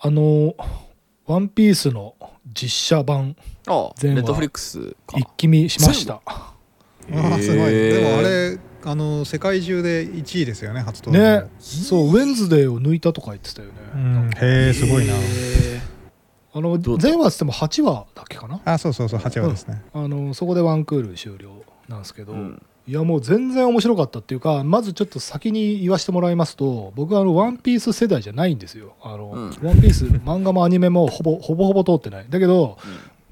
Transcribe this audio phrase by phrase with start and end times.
[0.00, 0.54] あの
[1.26, 2.14] 「ワンピースの
[2.46, 5.18] 実写版ああ全話ネットフリックスか。
[5.18, 6.20] 一気見しました。
[6.26, 6.54] あ
[7.12, 7.72] あすごい。
[7.72, 11.42] でもあれあの世界中で1位ですよね初登場。
[11.42, 15.14] ねそうウェンズデーを抜いたとか言ってたよね、うんへえすごいな。
[15.14, 15.18] へ
[16.54, 17.02] あのどうだ？
[17.02, 18.60] 全話っつっても8話だっけかな？
[18.64, 19.82] あそうそうそう8話ですね。
[19.92, 21.50] あのそこでワンクール終了
[21.88, 28.94] なんですけど、えうんいやもう全然面白かったっていうかまずちょっと先に言わせてもらいますと僕はあのワンピース世代じゃないんですよ。
[29.02, 29.42] あの、うん。
[29.62, 32.26] ワンピース漫画もアニメもほぼほぼほぼ通ってない。
[32.30, 32.78] だけど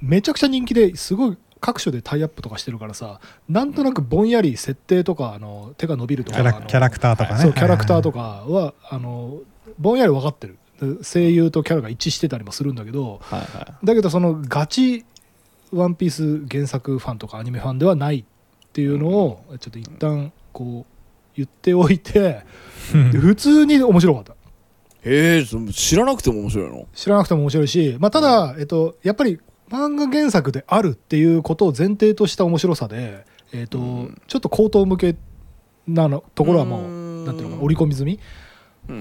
[0.03, 7.41] めちゃくちゃ人気ですごい各所でタイアップとかしてるからさなんとなくぼんやり設定とかあの手が伸びるとキかキャラクターとかね。
[7.41, 9.39] そうキャラクターとかかはあの
[9.79, 10.59] ぼんやり分かってる。
[10.83, 15.07] で声優とキャラが一致してたりもするんだけどはいはだけどそのガチ
[15.73, 18.27] 「ワンピース原作ファンとかアニメファンではない
[18.77, 20.93] っていうのをちょっと一旦こう
[21.35, 22.13] 言っておいて
[23.11, 24.33] で普通に面白かった。
[24.35, 24.37] い
[25.03, 26.87] へえそ知らなくても面白いの？
[26.93, 29.41] 知らなくても面白いし、まあ、ただ、えっと、やっぱり
[29.71, 33.25] 漫画原作であるっていうことを前提とした面白さで、
[33.55, 34.21] えっとうん。
[34.27, 35.17] ちょっと口頭向け
[35.89, 37.25] なのところはもううん。
[37.25, 38.21] なんていうのかな織り込み済み、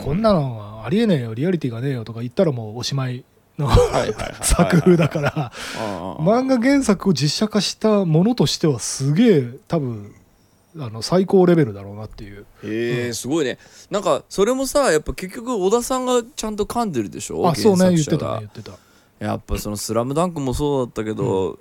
[0.01, 3.25] こんなのはありえねえよリアリティがねえよとか言ったらもうおしまい
[3.57, 3.69] の
[4.41, 5.51] 作風だから。
[6.19, 10.13] 漫画原作を実写化したものとしてはすげえ多分
[10.77, 12.45] あの最高レベルだろうなっていう。
[12.63, 13.57] へえすごいね。
[13.89, 17.47] なんかそれもさやっぱ結局小田さんがちゃんと噛んでるでしょ？
[17.47, 18.73] あそうね言ってたね言ってた。
[19.19, 21.57] やっぱその「スラムダンクもそうだったけど、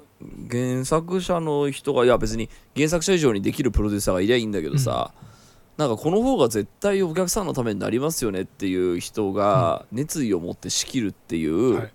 [0.51, 5.13] 原作者の人がいや別に原作者以上にできるプロデューサーがいりゃいいんだけどさ、
[5.77, 11.91] なんかこの方が絶対お客さんのためになりますよねっていう人が熱意を持って仕切るっていはう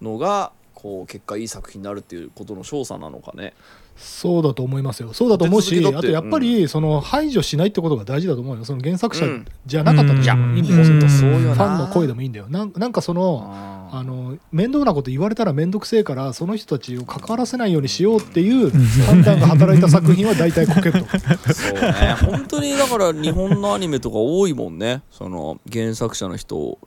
[0.00, 3.54] のがこう結果いい作品になるっていうことの勝査なのかね。
[3.96, 5.12] そうだと思いますよ。
[5.14, 8.64] そうだと思うしあとやっぱりその排除しないってことが大事だと思うよ。
[8.64, 9.26] その原作者
[9.64, 10.84] じゃなかったとしてもいいんだよ、うん。
[10.84, 12.46] ファンの声でもいいんだよ。
[12.48, 18.70] なんなんかそのああの面倒なこと言われたら面倒くせえからその人たちを関わらせないようにしようっていう
[19.06, 22.16] 判断が働いた作品は大体こけるとそうね。
[22.20, 25.02] 本当にだから日本のアニメとか多いもんね。
[25.10, 26.78] その原作者の人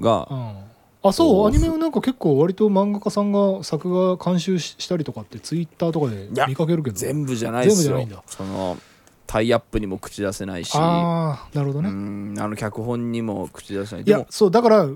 [0.00, 0.28] が。
[0.30, 0.54] うん。
[1.00, 1.46] あそう？
[1.46, 6.96] アニメはなんか結構割と漫画家さんが作画監修ししたりとかってツイッターとかで見かけるけど。
[6.96, 7.96] 全部じゃないですよ。
[7.96, 8.24] 全部じゃないんだ。
[8.26, 8.76] その
[9.26, 10.72] タイアップにも口出せないし。
[10.74, 14.04] ああなるほどうね、んあの脚本にも口出せない。
[14.04, 14.88] いやそうだから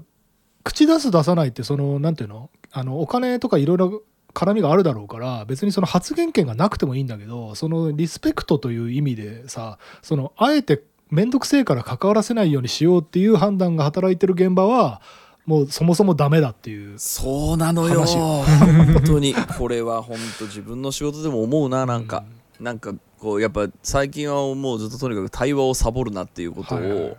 [0.65, 2.51] 口出す出さないってそのなんていうの？
[2.71, 4.03] あのお金とかいろいろ
[4.33, 15.03] 絡みがあるだろうから別にその発言権がなくてもいいんだけどそのリスペクトという意味でさそのあえて面倒くせえから関わらせないようにしようっていう判断が働いてる現場は
[15.45, 18.01] もうそもそもダメだっていうそうなのよ。
[18.01, 19.35] 話本当に。
[19.59, 22.25] これは本当自分の仕事でも思うななんか、
[22.61, 27.17] なんかこうやっぱ最近はもうずっととにかく対話をサボるなっていうことを、はいはい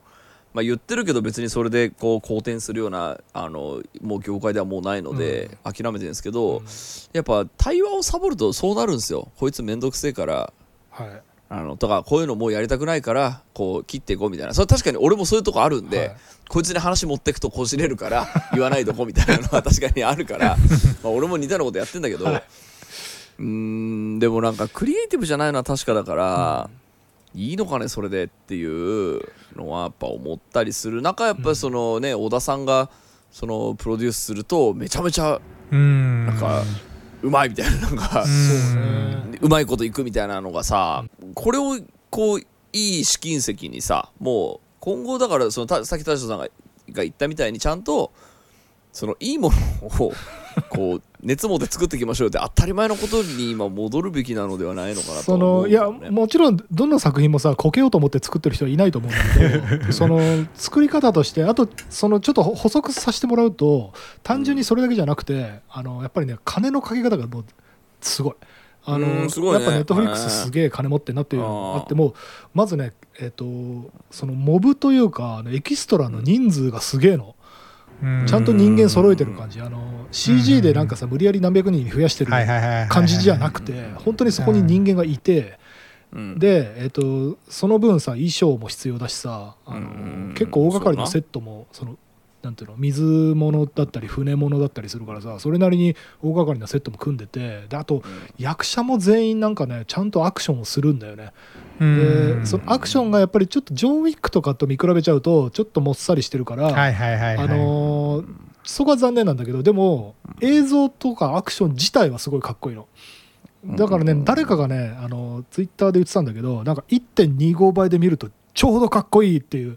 [0.53, 6.65] まあ、言ってるけど別にそれでこう好転するようなあのもう業界ではもうないので諦めてるんですけど、うん。
[7.11, 9.29] やっぱ対話をサボるとそうなるんですよ。
[9.37, 10.53] こいつめんどくせえから。
[10.91, 11.21] はい。
[11.49, 14.53] あのとかこういうのもうやりたくないからこう切っていこうみたいな。
[14.53, 16.15] それ確かに俺もそういうとこあるんで、はい。
[16.49, 20.57] こいつに話持ってくとこじれるから 言わないとこみたいなのは確かにあるから
[21.03, 22.43] まあ俺も似たようなことやってんだけど、はい。
[23.39, 26.69] うーんでもなんかクリエイティブじゃないのは確かだから、
[27.35, 29.21] いいのかねそれでっていう
[29.55, 31.01] のはやっぱ思ったりする。
[31.01, 32.89] 中やっぱりそのね、小田さんが
[33.31, 35.39] そのプロデュースするとめちゃめちゃ
[35.71, 36.25] うん。
[36.27, 36.63] なんか
[37.23, 38.25] うまいみたいななんか
[39.41, 41.79] うまいこといくみたいなのがさこれを
[42.09, 42.45] こうい
[42.99, 46.47] い試金石にさもう今後だからそのたさっき田代さんが
[46.91, 48.11] が言ったみたいにちゃんと
[48.91, 49.49] そのいいも
[49.81, 49.89] のを
[50.69, 60.19] こう熱持って作っていきましょうって当たり前のことに今戻るべきなのではないのかなとそ思のいやもちろんどんな作品もさこけようと思って作ってる人はいないと思うんだけどその
[60.53, 67.45] 作り方としてあとそのちょっと補足させてもらうと単純にそれだけじゃなくて、あのやっぱりね金のかけ方がもう
[68.01, 68.33] すごい。
[68.85, 69.21] あのね。
[69.21, 69.29] やっ
[69.63, 72.15] ぱネットフリックスすげえ金持ってんなっていうのがあっても
[72.53, 73.45] まずねえっ、と
[74.11, 77.42] そのモブというかエキストラの人数がすげえの、うん
[78.25, 79.61] ちゃんと人間揃えてる感じ。
[79.61, 82.31] あの CG でなんかさ無理やり何百人増やしてる
[82.89, 85.57] 感じじゃなくて本当にそこに人間がいて、
[86.11, 86.39] うん。
[86.39, 90.33] で、えっとその分さ衣装も必要だしさあの、うん。
[90.35, 91.23] 結構大掛かりなそうな。
[91.23, 91.97] セットもその
[92.43, 98.03] なんていうの水物だったり船物だったりするからさそれなりに大掛かりなセットも組んでてであと
[98.37, 101.31] 役者も全員なんかねちゃんとアクションをするんだよね。
[101.52, 107.37] うんでそのアクションがやっぱりちょっとジョン・ウィックとかと見比べちゃうとちょっともっさりしてるから、はいはいはいはい。
[107.37, 108.25] あのー
[108.65, 112.87] そこは残念なんだけどでも映像とかアクション自体はすごいかっこいいの。
[113.75, 119.75] だからね、うん誰かがねあのツイッターで言ってたんだけどなんか1.25倍で見るとちょうどかっこいいっていう。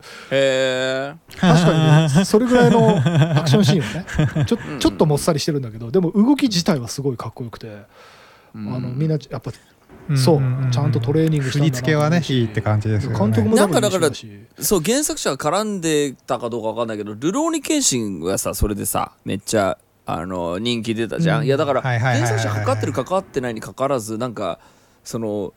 [1.37, 2.97] 確かにね それぐらいの
[3.39, 4.45] アクションシーンはね。
[4.45, 7.69] ちょうんちょっともっさりしてるんだけどでも動き自体はすごいかっこよくて、
[8.55, 9.51] あのみんなやっぱ
[10.15, 10.41] そう。
[10.71, 13.19] ちゃんとトレーニングしたんだな振り付けはねいいって感じですよね。
[13.19, 14.11] 監督もなんかだから
[14.59, 21.47] そう原作者が絡んでたかどうかわかんないけど「ルローニケンシン」がさそれでさめっちゃあの人気出たじゃん、うん。
[21.47, 24.61] いやだから原作者かかってるかかってないにかかわらずなんか
[25.03, 25.53] その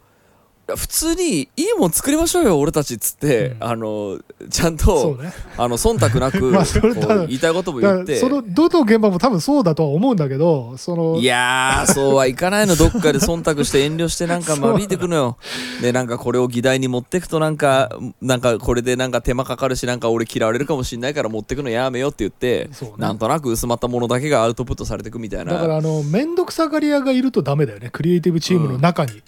[0.75, 3.63] 普通にいいもん作りましょうよ俺たちっつって、うん。
[3.63, 4.19] あの
[4.49, 5.31] ちゃんとね。
[5.57, 8.17] あの忖度なく まあ言いたいこともだ言って。
[8.17, 15.37] そのどの現場も多分そうだとは思うんだけどそのいやー、そうはいかないの、どっかで忖度して遠慮して、なんか間引いてくのよ。
[15.81, 17.89] で、なんかこれを議題に持ってくと、なんか、
[18.21, 22.91] なんかこれでなんか手間かかるし、なんか俺嫌われるかもしんないから持ってくのやめよって言って、ね。
[22.97, 25.53] なんとなく薄まったものだけがアウトプットされていくみたいな。
[25.53, 27.89] だからあの面倒くさがり屋がいるとダメだよね。
[27.91, 29.21] クリエイティブチームの中に、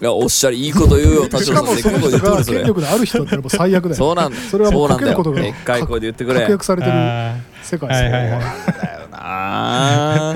[0.00, 1.66] いや、おっしゃり、いいこと言うよ、田し代さん。
[1.66, 1.72] か。
[2.40, 2.64] いそれ。
[2.64, 3.94] 力のある人ってのはもう最悪だよ。
[3.94, 4.36] そうなんだ。
[4.36, 5.16] それはもうそうなんだよ。
[5.16, 6.40] かけることがでっかい声で言ってくれ。
[6.40, 8.40] 確約されてるあ世界はいはいはい。
[8.82, 10.34] だよな。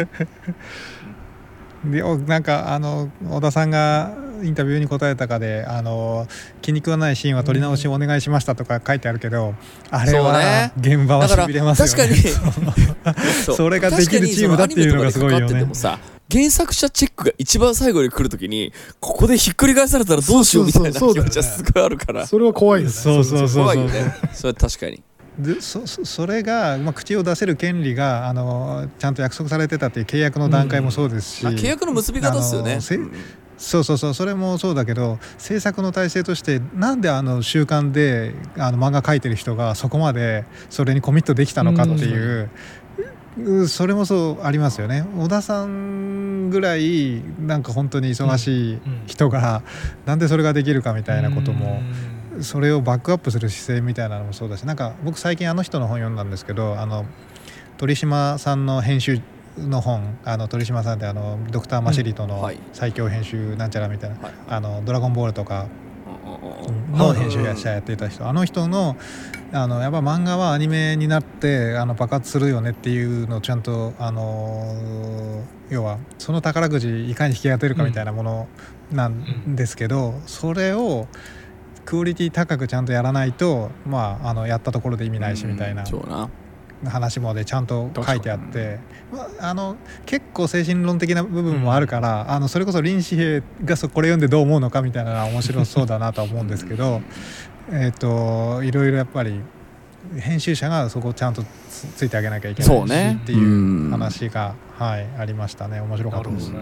[1.85, 4.13] でおなんかあの小田さんが
[4.43, 6.27] インタビューに答えたかであの
[6.61, 9.55] 気に食わないシーンは撮り直しお願いしましたとか書いてあるけど、
[9.91, 12.13] あれは現場はしだからびれますよ確かに。
[12.13, 12.31] ね。
[13.45, 13.57] そう。
[13.57, 15.47] それができるチームだっていうのがすごいよね。
[15.47, 22.27] 確かにそのアニメとかでかかっててもさ原作者チェックが一番最後に来るときにここでひっくり返されたらどうしようみたいな気持ちはすごいあるから。
[22.27, 22.93] それは怖いよね。
[22.93, 24.15] そうそうそう怖いよね。
[24.35, 25.03] それは確かに。
[25.39, 32.81] でそそそれが、まあ、口を出せる権利があのちゃんと約束されてたっていう契約の段階もそうですし、まあ契約の結び方ですよね。
[33.57, 34.15] そうそうそう。
[34.15, 42.51] それもそうだけど制作の体制としてなんであの週刊であの漫画描いてる人がそこまでそれにコミットできたのかっていう、う
[43.69, 45.05] それもそうありますよね。
[45.19, 49.63] 小田さんぐらいなんか本当に忙しい人が、
[50.07, 51.81] なんでそれができるかみたいなことも。
[52.41, 57.05] それをバックアップする姿勢みたいなのもそうだしなんか僕最近あの人の本読んだんですけどあの
[57.79, 59.21] 鳥島さんの編集
[59.57, 64.33] の本あの鳥島さんってあのドクター・マシリトの最強編集なんちゃらみたいな「はい。
[64.49, 65.88] あのドラゴンボール」とかうん
[66.93, 68.97] の編集者やっていた人あの人の
[69.53, 78.49] あのやっぱ漫画はアニメになってあの爆発するよねっていうのをちゃんとあの要はその宝くじいかに引き当てるかみたいなもの
[78.93, 81.09] なんですけど、それを
[81.85, 85.87] クオリティ高くちゃんとやらないと、まあ、あのやったところで意味ないしみたいな。
[85.87, 86.29] そうな
[86.85, 88.79] 話もでちゃんと書いてあって、
[89.13, 89.77] まあ、あの
[90.07, 97.01] 結構精神論的な部分もあるから、あのそれこそ林志平がそこれ読んでどう思うのかみたいなのは面白そうだなとは思うんですけど
[97.71, 99.41] えっといろいろやっぱり
[100.19, 103.21] 編集者がそこをちゃんとつついてあげなきゃいけないしね。
[103.23, 105.81] っていう話が、はい、ありましたね。
[105.81, 106.53] 面白かったです。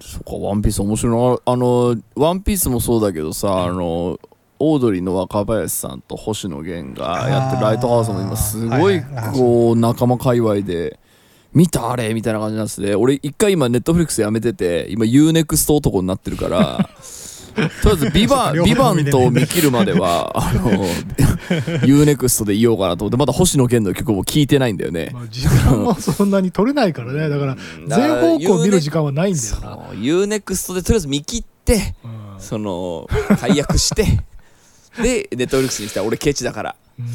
[0.00, 1.46] そっかワンピース面白い。
[1.46, 4.18] なあのワンピースもそうだけどさあの
[4.58, 9.02] オードリーの若林さんと星野源がやってるライトハウスも今すごい
[9.34, 10.98] こう仲間界隈で
[11.52, 12.94] 見たあれみたいな感じなんですね。
[12.94, 16.88] 俺一回今ネットフリックスやめてて今 UNEXT 男になってるから
[17.54, 20.84] とりあえずビバ両ビバンと見切るまではあの
[21.86, 25.10] UNEXT でいようかなと思ってまだ星野源の曲も聴いてないんだよね。
[25.12, 27.28] まあ、時間もそんなに取れないからね。
[27.28, 27.56] だから
[27.86, 32.40] 全方向見る時間はないんだよな、UNEXT でとりあえず見切ってうん。
[32.40, 33.08] その
[33.38, 34.06] 解約して
[35.02, 36.76] でネットフリックスに来たら俺ケチだから。
[36.98, 37.06] うん。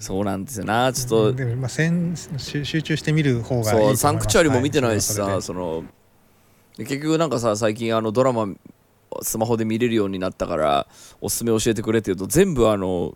[0.00, 0.92] そうなんですよな。
[0.92, 5.84] ちょっとでもまあ集集中して見る方がいいサンクチュアリも見てないしさはそれはその
[6.78, 8.48] で結局なんかさ最近あのドラマ
[9.22, 10.86] スマホで見れるようになったから
[11.20, 13.14] おすすめ教えてくれって言うと全部あの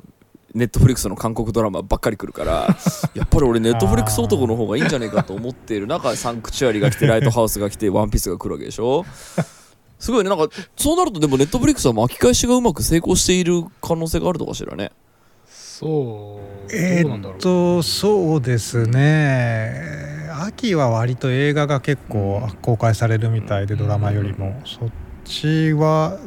[0.55, 2.77] ネットフリックスの韓国ドラマばっかり来るから
[3.15, 9.07] やっぱり俺ネットフリックス男の方がいいんじゃないかと思っている中サンクチュアリが来てライトハウスが来てワンピースが来るわけでしょ
[10.05, 10.29] すごいね。
[10.29, 14.93] なんかそうなるとでもネットフリックスは巻き返しがうまく成功している可能性があるのかしらね。
[15.49, 16.69] そう。
[16.71, 20.29] えどうなんだろうーっとそうですね。
[20.43, 24.61] 秋は割と映画が結構公開されるみたいでドラマよりも。
[24.67, 24.91] そっ
[25.25, 26.19] ちは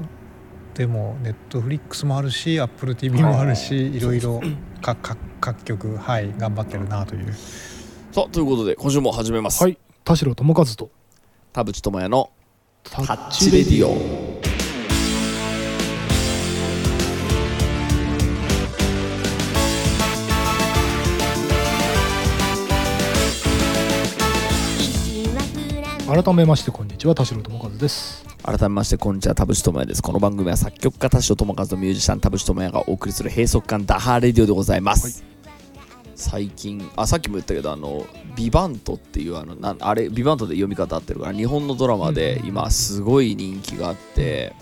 [0.74, 4.41] でもネットフリックスもあるしアップル TV もあるしいろいろ
[4.81, 7.31] 各各各局はい頑張ってるなという。
[8.12, 9.77] さあということで今週も始めます、はい。
[10.03, 10.89] 田代智和と。
[11.53, 12.31] 田淵智也の
[12.91, 14.27] タタッチレディオ。
[26.08, 29.36] 改めましてこんにちは田代智和です改めましてこんにちは。
[29.36, 30.01] 田淵智也です。
[30.01, 35.25] この番組は作曲家田代智和とミュージシャン田淵智也がお送りする閉塞感ダハーレディオでございます、
[36.17, 38.05] 最近あさっきも言ったけどあの
[38.36, 44.53] ビバントっていうあのなんあれビバントで読み方合ってるから日本のドラマで今すごい人気があって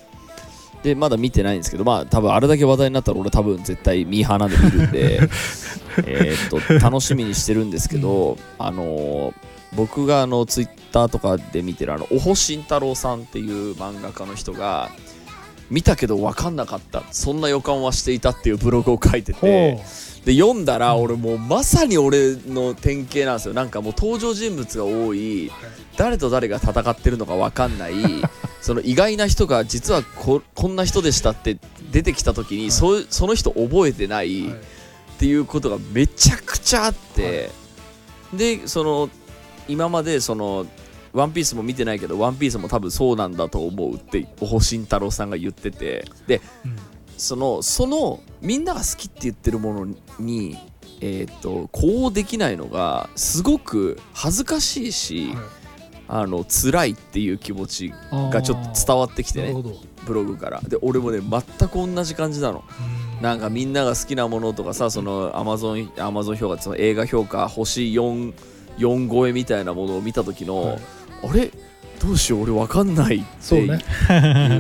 [0.84, 5.22] でまだ見てないんですけどまあ多分あれだけ話題になったら俺多分絶対ミーハーなんで見るんで
[6.06, 9.34] えーっと楽しみにしてるんですけど、あのー
[9.76, 14.90] 僕があのツイッターとかで見てるあのおほ慎太郎さんっていう漫画家の人が
[15.70, 17.04] 見たけど分かんなかった。
[17.12, 19.86] そんな予感はしていたっていうブログを書いてほてう
[20.26, 23.54] で読んだら俺もうまさに俺の典型なんですよ。
[23.54, 25.52] なんかもう登場人物が多い。
[25.98, 27.94] 誰と誰が戦ってるのか分かんない。
[28.60, 31.60] その意外な人が実はここんな人でしたって
[31.92, 32.72] 出てきた時に、い。
[32.72, 34.52] そその人覚えてないはい。
[34.52, 37.52] っていうことがめちゃくちゃあって、
[38.34, 39.10] でその
[39.68, 40.66] 今までその
[41.14, 46.06] 「ワンピースも見てないけど「ワンピースも多分そうなんだと思うっておほしん太郎さんが言ってて。
[46.26, 50.58] でうんそのそのみんなが好きって言ってるものに
[51.02, 55.38] えー、とこうできないのがすごく恥ずかしいし、はい。
[56.08, 59.56] あの辛いっていう気持ちがちょっと伝わってきてね
[60.06, 60.62] ブログから。
[60.62, 62.64] で俺もね全く同じ感じなの。
[63.18, 63.24] うん。
[63.24, 68.34] なんかみんなが好きなものとかさそのアマゾンアマゾン評価その映画評価星4
[68.78, 70.80] 4超えみたいなものを見た時の、はい。
[71.24, 71.52] あれ？
[72.06, 73.84] どうしよう俺わかんないっていうそうね。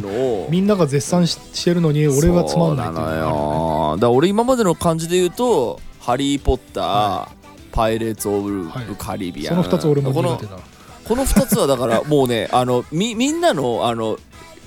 [0.01, 0.07] の
[0.45, 7.29] をみんなが絶賛ししてるのに俺はつまんないっていうだから俺今までの感じで言うと「ハリー・ポッター」は
[7.71, 10.51] パイレーツ・オブ・はいカリビアン」その2つ俺もこの苦手だ
[11.03, 14.17] この2つはだからもうねあのみみんなのあの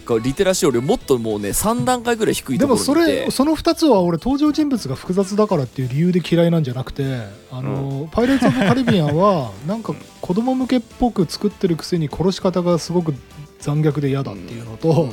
[0.09, 3.25] こうリテラシーよりもっともうね3段階ぐらい低いでもそところにいて。
[3.27, 13.15] れその2つは俺登場人物が複雑だからっていう理由で嫌いなんじゃなくてあの、パイレーツ・オブ・カリビアンは なんか子供向けっぽく作ってるくせに殺し方がすごく
[13.61, 15.13] 残虐で嫌だっていうのと、うん。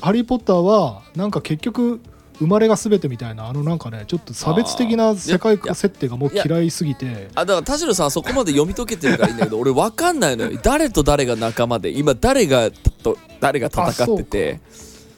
[0.00, 2.00] ハリー・ポッターはなんか結局
[2.42, 7.28] 生まれが全てみたいなあのなんかねちょっと差別的な世界設定がもう嫌いすぎて。
[7.34, 10.58] あだから田代さんはそこまで読み解けてるからいいんだけど俺わかんないのよ。
[10.62, 12.70] 誰と誰が仲間で今誰が
[13.02, 14.60] と誰が戦ってて。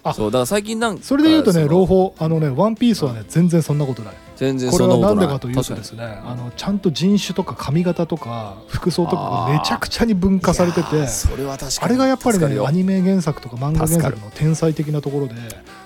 [0.07, 4.15] あそうだから最近なんかそれで言うとね朗報あのね「ワンピースはね全然そんなことない。
[4.37, 5.27] 全然これそんなことない。
[5.27, 11.85] は何でかというとですねあのちゃんと人種とか髪型とか服装とかがめちゃくちゃに分化されててそれは確かに。
[11.87, 15.35] あれがやっぱりねアニメ原作とか漫画原作の天才的なところで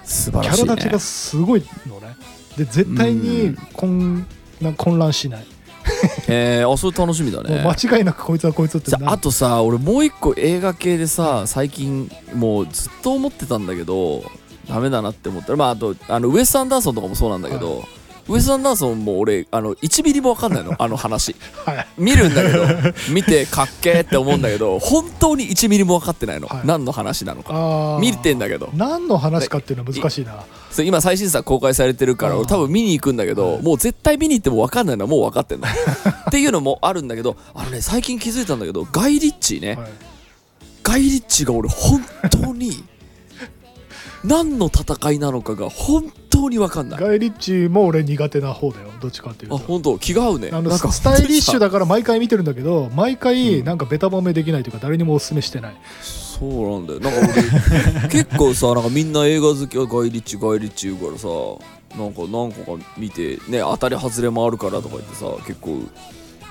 [0.09, 2.17] 素晴キらしい、ね、ャラ立ちがすごいのね。
[2.57, 4.27] で絶対に混
[4.61, 5.47] な混乱しない。
[6.29, 7.65] えー、あそれ楽しみだね。
[7.65, 14.25] 間違いなくこいつはこいつってあとさ俺もう一個映画系でさ最近もうずっと思ってたんだけど
[14.69, 15.53] ダメだなって思った。
[15.53, 17.85] らまああとあのウエス・アンダーソンとかもそうなんだけど、
[18.28, 20.75] ウエス・アンダーソンも俺あの1ミリも分かんないの。
[20.80, 21.35] あの話。
[21.64, 21.87] はい。
[21.97, 22.66] 見るんだけど
[23.12, 26.61] 見てかっけーって思うんだけど本当に1ミリも分かってないの、はい。
[26.64, 27.99] 何の話なのか。
[28.00, 28.70] 見てんだけど。
[28.75, 30.44] 何の話かっていうのは難しいな。
[30.85, 33.62] 今最新作公開されてるから多分見に行くんだけどはい。
[33.62, 35.04] もう絶対見に行っても分かんないの。
[35.04, 35.66] はもう分かってんの。
[35.66, 39.90] っていうのもあるんだけどあのね最近気づいたんだけどガイ・リッチーね、はい。
[40.82, 42.85] ガイ・リッチが俺本当に
[44.25, 47.00] 何の戦いなのかが本当に分かんない。
[47.00, 48.88] ガイ・リッチーも俺苦手な方だよ。
[49.00, 49.57] どっちかっていうと。
[49.57, 49.99] あ本当？
[49.99, 50.50] 気が合うね。
[50.52, 55.76] あのなんかスタイリッシュだだから毎回見てるんだけど毎回うんなんかベタ褒めできないというか誰にもおすすめしてない。
[56.02, 57.00] そうなんだよ。
[57.00, 57.18] なんか
[58.02, 61.28] 俺 結構さなんかみんな映画好きはガイ・リッチガイ・リッチ言うからさ
[61.99, 65.80] なんか何個か見てね当たり外れもあるからとか言ってさ結構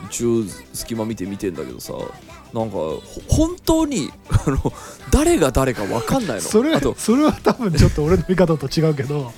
[0.10, 1.94] 一応隙間見て見てんだけどさ
[2.54, 4.74] なんかほ本当に あの
[5.12, 6.42] 誰が誰か分かんないの。
[6.42, 9.32] それあとそれは多分ちょっと俺の見方と違うけど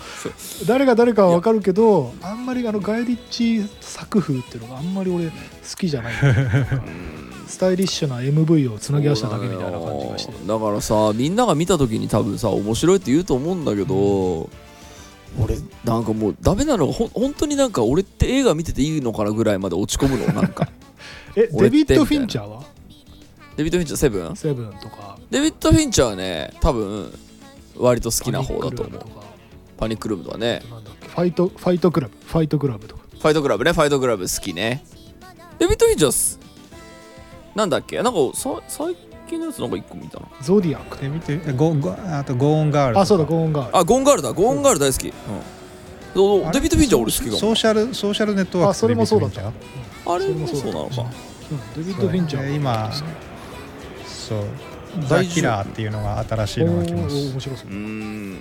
[0.68, 5.34] 誰が誰かは分かるけどあんまりあのガイ・リッチ作風っていうのがあんまり俺好
[5.78, 6.14] きじゃない。
[7.48, 10.34] スタイリッシュな MV をつなぎ合わせただけみたいな感じがして。
[10.48, 14.50] だからさみんなが見た時に多分さ面白いって言うと思うんだけど、
[15.44, 20.70] 俺なんかもうダメなのがほん本当になんか俺って映画見てていいのかなぐらいまで落ち込むのなんか。
[21.36, 22.64] えデビッド・フィンチャーは？
[23.60, 24.36] デビッド・フィンチャーセブン？
[24.38, 25.18] セブンとか。
[25.30, 27.12] デビッド・フィンチャーはね多分
[27.76, 29.02] 割と好きな方だと思う。
[29.76, 30.64] パニックルームとかね。
[30.72, 31.10] なんだっけ？
[31.10, 32.14] ファイトファイトクラブ？
[32.26, 33.04] ファイトクラブとか。
[33.12, 34.86] ファイトクラブねファイトクラブ好きね。
[35.58, 36.40] デビッド・フィンチャーす
[37.54, 38.02] なんだっけ？
[38.02, 38.96] なんかさ最
[39.28, 40.28] 近のやつなんか一個見たな。
[40.42, 41.36] ゾディアックで見て。
[41.52, 43.78] ゴゴあとゴーンガールあそうだゴーンガール。
[43.78, 44.32] あゴーンガールだ。
[44.32, 45.14] ゴーンガール大好き、うん。
[46.14, 47.38] そうデビッド・フィンチャー俺好きかも。
[47.38, 49.42] ソーシャルソーシャルネットワークあそれもそうだった。
[49.42, 51.02] あれもそうなのか。
[51.52, 51.84] うん。
[51.84, 52.90] デビッド・フィンチャー今
[54.30, 54.44] そう。
[55.08, 57.16] ザ・キラーっていうのが新しいのが来ます。
[57.16, 57.68] おー面白そう。
[57.68, 58.40] うーん。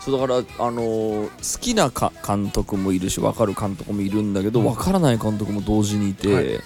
[0.00, 4.66] そうだからあのー好きなか監督もいるし分かる監督もいるんだけど、うん。
[4.66, 6.60] 分からない監督も同時にいて、はい。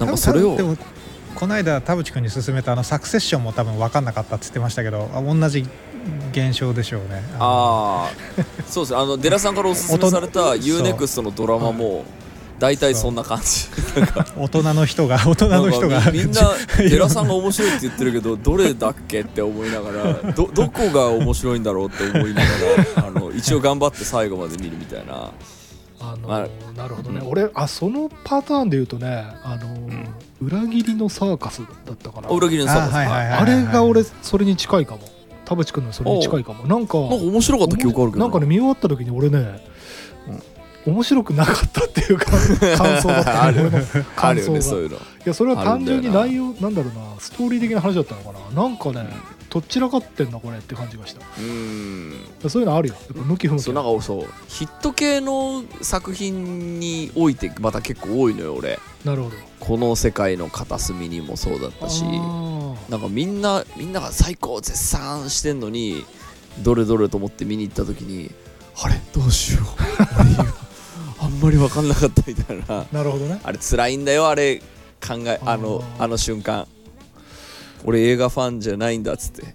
[0.00, 0.76] なんかそれをでも
[1.34, 5.66] この間田淵君に勧めたあのサクセッションも多分分かんなかったって言ってましたけどあ同じ
[6.32, 7.22] 現象でしょうね。
[7.32, 7.36] の。
[7.40, 8.10] ああ
[8.66, 8.98] そうですね。
[8.98, 12.04] あのデラさんからおすすめされた大人 UNEXT のドラマも
[12.58, 13.68] 大体そんな感じ。
[14.36, 16.42] 大人の人が大人の人がみみんな
[16.76, 19.92] 寺さんが面白いって言ってるけどどれだっけって思いなが
[20.24, 22.48] らどどこが面白いんだろうって思いなが
[23.02, 25.30] らあの一応頑張って最後まで見るみたいな。
[26.00, 26.46] あのま
[26.76, 27.28] なるほどね、うん。
[27.28, 29.76] 俺あそのパターンで言うとねあの、
[30.40, 32.28] 裏切りのサーカスだったかな。
[32.28, 32.94] あ裏切りのサーカス。
[32.96, 35.00] あれが俺それに近いかも。
[35.44, 36.66] 田淵君のそれに近いかも。
[36.66, 38.24] なんかなんか面白かった記憶あるけど。
[38.24, 39.60] なんかね見終わった時に俺ね、
[40.88, 42.30] 面白くなかったっていうか
[42.76, 43.42] 感想だった。
[43.44, 43.82] あるあ感想
[44.16, 44.32] が。
[44.34, 44.96] るよねそういうの。
[44.96, 48.62] いやそれは単純に内容なんだろうなストーリー的な話だったのかな。
[48.62, 49.08] なんかね、
[49.50, 51.20] とっちらかってんなこれって感じがした。
[51.38, 52.14] うん。
[52.48, 52.94] そういうのあるよ。
[52.94, 58.78] やっぱ向き不向きそうなんかそうヒット系の作品においてまた結構多いのよ俺。
[59.04, 59.36] なるほど。
[59.60, 62.04] この世界の片隅にもそうだったし。
[62.06, 66.04] あなんかみんなみんなが最高絶賛してんのに
[66.60, 68.30] どれどれと思って見に行った時に
[68.82, 68.94] あれ？
[69.12, 69.64] どうしよう
[71.28, 72.62] んまり分かんなかったみたいな。
[72.64, 73.40] ーなるほどね。
[73.42, 74.58] あれ辛いんだよあれ。
[75.00, 76.66] 考えあのあの瞬間。
[77.84, 79.54] 俺映画ファンじゃないんだっつって。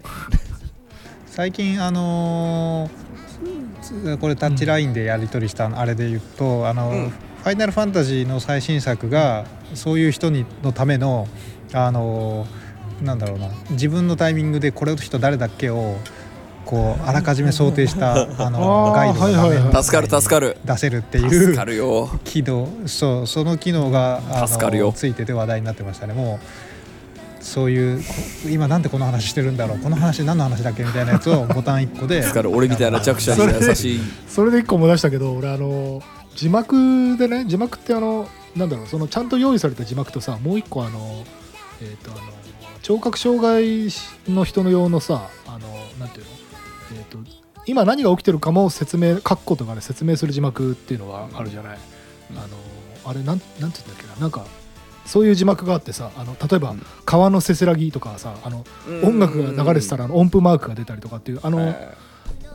[1.28, 7.10] 最近あのーこれタッチラインでやり取りしたあれで言うと、あのうん。
[7.10, 11.28] ファイナルファンタジーの最新作がそういう人にのための
[11.74, 13.50] あのーなんだろうな。
[13.72, 15.98] 自分のタイミングでこれの人誰だっけを
[16.66, 19.84] こうあらかじめ想定した あのガイドの画面はいはいはい。
[19.84, 20.58] 助かる助かる。
[20.66, 22.10] 出せるってい助うかるよ。
[22.24, 24.92] 機能そうその機能が助かるよ。
[24.96, 26.14] ついてて話題になってましたね。
[26.14, 28.04] もうそういうこ
[28.50, 29.80] 今なんでこの話してるんだろう。
[29.80, 32.22] この話何の話だっけみたいなやつを ボタン1個で。
[32.22, 32.52] 助かる。
[32.56, 34.00] 俺みたいな弱者に優しい。
[34.28, 36.02] それで一個思い出したけど俺あの
[36.36, 41.24] 字幕でね字幕ってあのなんだろうそのちゃんと用意された字幕とさもう一個あの
[41.82, 42.22] えっ、とあの
[42.82, 43.88] 聴覚障害
[44.28, 45.60] の人の用のさあの
[46.00, 46.32] なんていうの？
[46.32, 46.33] えっ、と
[47.66, 51.78] 今何が起きてるかも説明括弧とかで説明する字幕っていうのがあるじゃない、
[52.32, 52.38] うん。
[52.38, 52.48] あの
[53.06, 54.16] あれなんなんて言うんだっけな。
[54.16, 54.46] なんか
[55.06, 56.86] そういう字幕があってさあの例えば、うん。
[57.06, 58.66] 川のせせらぎとかさあの
[59.04, 61.96] 音楽が流れてたら音符マークが出たりとかっていうあの、え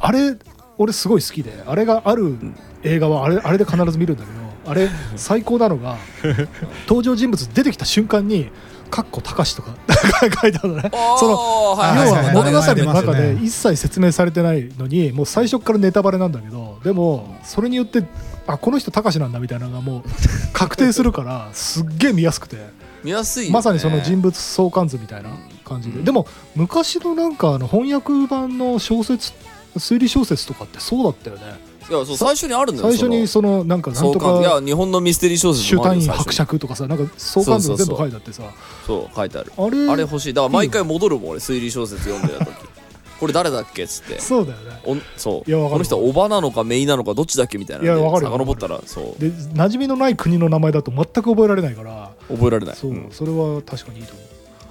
[0.00, 0.36] あれ
[0.78, 2.36] 俺すごい好きであれがある
[2.82, 4.32] 映画はあれあれで必ず見るんだけ
[4.64, 5.96] どあれ 最高なのが
[6.86, 8.50] 登場人物出てきた瞬間に
[8.88, 9.70] 「かっこたかし」とか？
[10.42, 10.90] 書いてあるのね。
[11.18, 11.36] その
[11.76, 12.32] はいはいはい。
[12.34, 18.04] 要は物語の中で一切説明されてないのにもう最初からネタバレなんだけどでもそれによって
[18.46, 20.02] あこの人たかしなんだみたいなのがもう
[20.52, 22.56] 確定するからすっげえ見やすくて。
[23.04, 23.54] 見やすいよね。
[23.54, 25.30] まさにその人物相関図みたいな
[25.64, 26.02] 感じで。
[26.02, 29.32] でも昔のなんかあの翻訳版の小説
[29.76, 31.42] 推理小説とかってそうだったよね
[31.88, 33.64] いやそう最初にあるんだよ最初にその。
[33.64, 38.42] なんかなんと相関いやか日本のミステリー小説シュタイ伯爵とかさなんか相関図が全部書いてあってさ。
[38.86, 39.52] そう書いてある。
[39.56, 40.34] あれあれ欲しい。
[40.34, 42.54] だから毎回戻るもん俺推理小説読んでた時。
[43.18, 44.20] これ誰だっけっつって。
[44.20, 44.80] そうだよね。
[44.84, 45.50] おんそう。
[45.50, 49.20] いやこの人はおばなのかめいなのかどっちだっけみたいないやわかるよ遡ったらそう。
[49.20, 52.10] で馴染みのない国の名前だと全く覚えられないから。
[52.28, 52.76] 覚えられない。
[52.76, 53.08] そう、ん。
[53.10, 54.22] それは確かにいいと思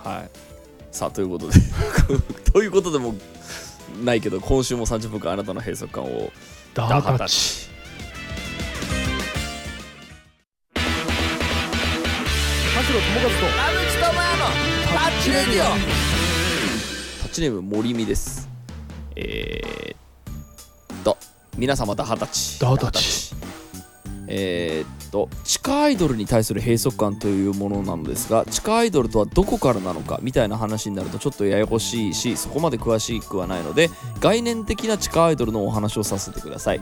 [0.05, 0.07] う。
[0.07, 0.29] はい。
[0.91, 1.53] さあということで。
[2.53, 3.15] ということでも
[4.03, 6.31] ないけど今週も30分間あなたの閉塞感を
[6.77, 7.67] ダータッチ。
[10.75, 10.79] 田
[12.83, 14.45] 代友和と田口智也の
[14.85, 15.65] タッチレディオ。
[17.23, 18.47] タッチネーム森美です。
[19.15, 21.17] えー、っと
[21.57, 23.33] 皆様だ二十歳ダータッチ
[24.27, 36.81] えーと地下アイドルに対する閉塞感というものなのですが地下アイドルとはどこからなのかみたいな話になるとちょっとややこしいしそこまで詳しくはないので概念的な地下アイドルのお話をさせてください。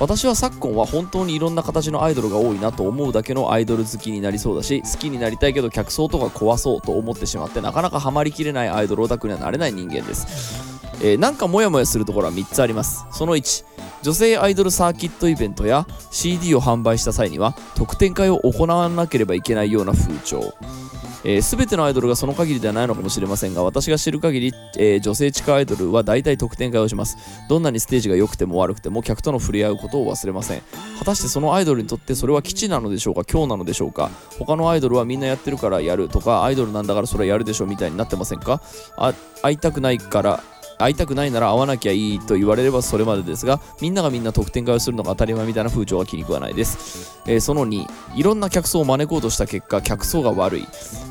[0.00, 13.04] 私は昨今は本当にいろんな形のアイドルが多いなと思うだけのアイドル好きになりそうだし好きになりたいけど客層とか壊そうと思ってしまってなかなかハマりきれないアイドルオタクにはなれない人間です、えーなんかモヤモヤするところは3つあります。
[13.10, 13.64] その1
[14.02, 20.54] 女性アイドルサーキットイベントや CD を販売した際には特典会を行わなければいけないような風潮。
[21.26, 27.16] えー、全てのアイドルがその限りではないのかもしれませんが私が知る限り、えー女性地下アイドルは大体特典会をします。
[27.48, 30.62] どんなにステージが良くても悪くても客との触れ合うことを忘れません。
[30.98, 33.22] 果たしてそのアイドルにとってそれは基地なのでしょうか？
[33.24, 34.10] 今日なのでしょうか？
[34.38, 38.60] 他のアイドルはみんなやってるからやるとかアイドルなんだからそれはやるでしょみたいになってませんか？
[38.98, 40.44] あ会いたくないから
[40.78, 50.62] 会いたくないなら会わなきゃいいと言われればそれまでですがみんながみんな特典会をするのが当たり前みたいな風潮は気に食わないです、えーその2いろんな客層を招こうとした結果客層が悪い、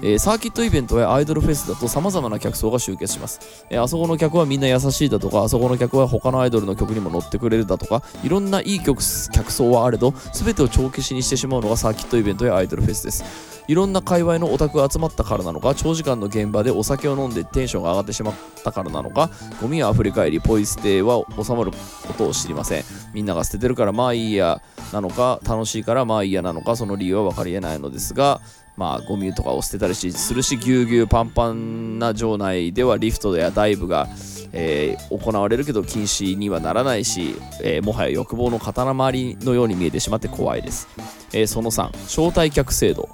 [0.01, 13.53] えーサーキットイベントやアイドルフェスだと様々な客層が集結します、えーあそこの客はみんな優しいだとかあそこの客は他のアイドルの曲にも乗ってくれるだとかいろんないい曲客層はあれど全てを帳消しにしてしまうのがサーキットイベントやアイドルフェスです。
[13.67, 19.29] いろんな界隈のオタクが集まったからなのか長時間の現場でお酒を飲んでテンションが上がってしまったからなのか
[19.61, 22.83] ゴミは溢れ返りポイ捨ては収まることを知りません。
[23.13, 24.61] みんなが捨ててるからまあいいや
[24.91, 28.41] なのか楽しいからまあいいやなのかその理由は分かりえないのですが
[28.75, 34.07] まあゴミとかを捨てたりするしぎゅうぎゅうパンパンな場内ではリフトやダイブが
[34.51, 40.87] えー行われるけど禁止にはならないし、えーもはや欲望の刀回りのように見えてしまって怖いです、
[41.33, 43.09] えーその3招待客制度。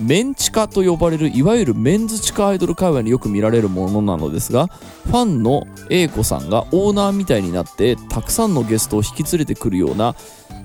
[0.00, 10.14] メンチカと呼ばれるいわゆるメンズ地下アイドル界隈によく見られるものなのですがファンの A 子さんがオーナーみたいになってたくさんのゲストを引き連れてくるような、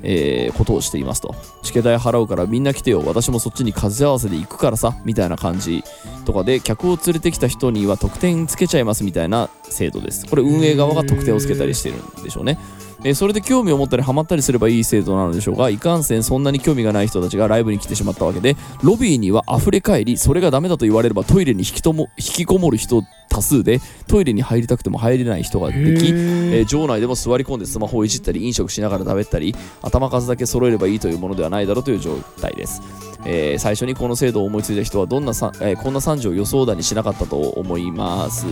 [0.04, 1.34] えーことをしていますと。
[1.64, 5.84] チケ代払うからみんな来てよ私もそっちに数合わせで行くからさみたいな感じ
[6.26, 10.28] とかで客を連れてきた人には得点つけちゃいますみたいな制度です。
[10.28, 12.60] これ運営側が得点をつけたりしてるんでしょうね。
[12.62, 12.83] えー
[13.14, 32.82] それで興味を持ったりハマったりすればいい制度なのでしょうがいかんせんそんなに興味がない人たちがライブに来てしまったわけでロビーには溢れ返りそれがダメだと言われればトイレに引きとも引きこもる人多数でトイレに入りたくても入れない人ができ、え場内でも座り込んでスマホをいじったり飲食しながら食べたり頭数だけ揃えればいいというものではないだろうという状態です、
[33.26, 38.46] えー最初にこの制度を思いついた人はどんなさ、えーこんな惨事を予想だにしなかったと思います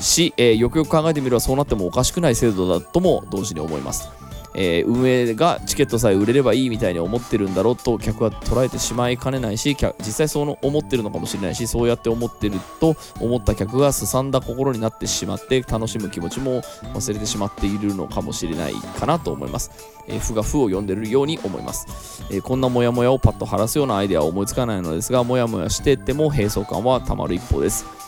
[0.00, 4.08] し、えーよくよく考えてみればそうなってもおかしくない制度だとも同時に思います、
[4.54, 16.62] えー運営がチケットさえ売れればいいみたいに思ってるんだろうと客は捉えてしまいかねないし実際そうの思ってるのかもしれないしそうやって思ってると思った客がすさんだ心になってしまって楽しむ気持ちも
[16.94, 19.70] 忘れてしまっているのかもしれないかなと思います、
[20.06, 28.07] えー、負が負を読んでるように思います、えーこんなモヤモヤをパッと晴らすようなアイデアは思いつかないのですがモヤモヤしてても閉塞感はたまる一方です。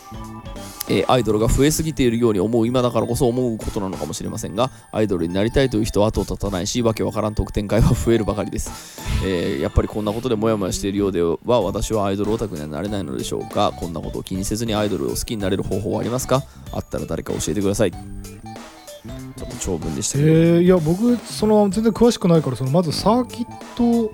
[0.89, 13.71] えアイドルが増えすぎているように思う今だからこそ思うことなのかもしれませんがアイドルになりたいという人は後を絶たないしわけわからん特典会は増えるばかりです、えーやっぱりこんなことでモヤモヤしているようでは私はアイドルオタクにはなれないのでしょうか。
[13.77, 16.43] こんなことを気にせずにアイドルを好きになれる方法はありますか？
[16.71, 17.91] あったら誰か教えてください。
[17.91, 24.11] ちょっと長文でしたけど、えーいや僕その全然詳しくないからそのまずサーキット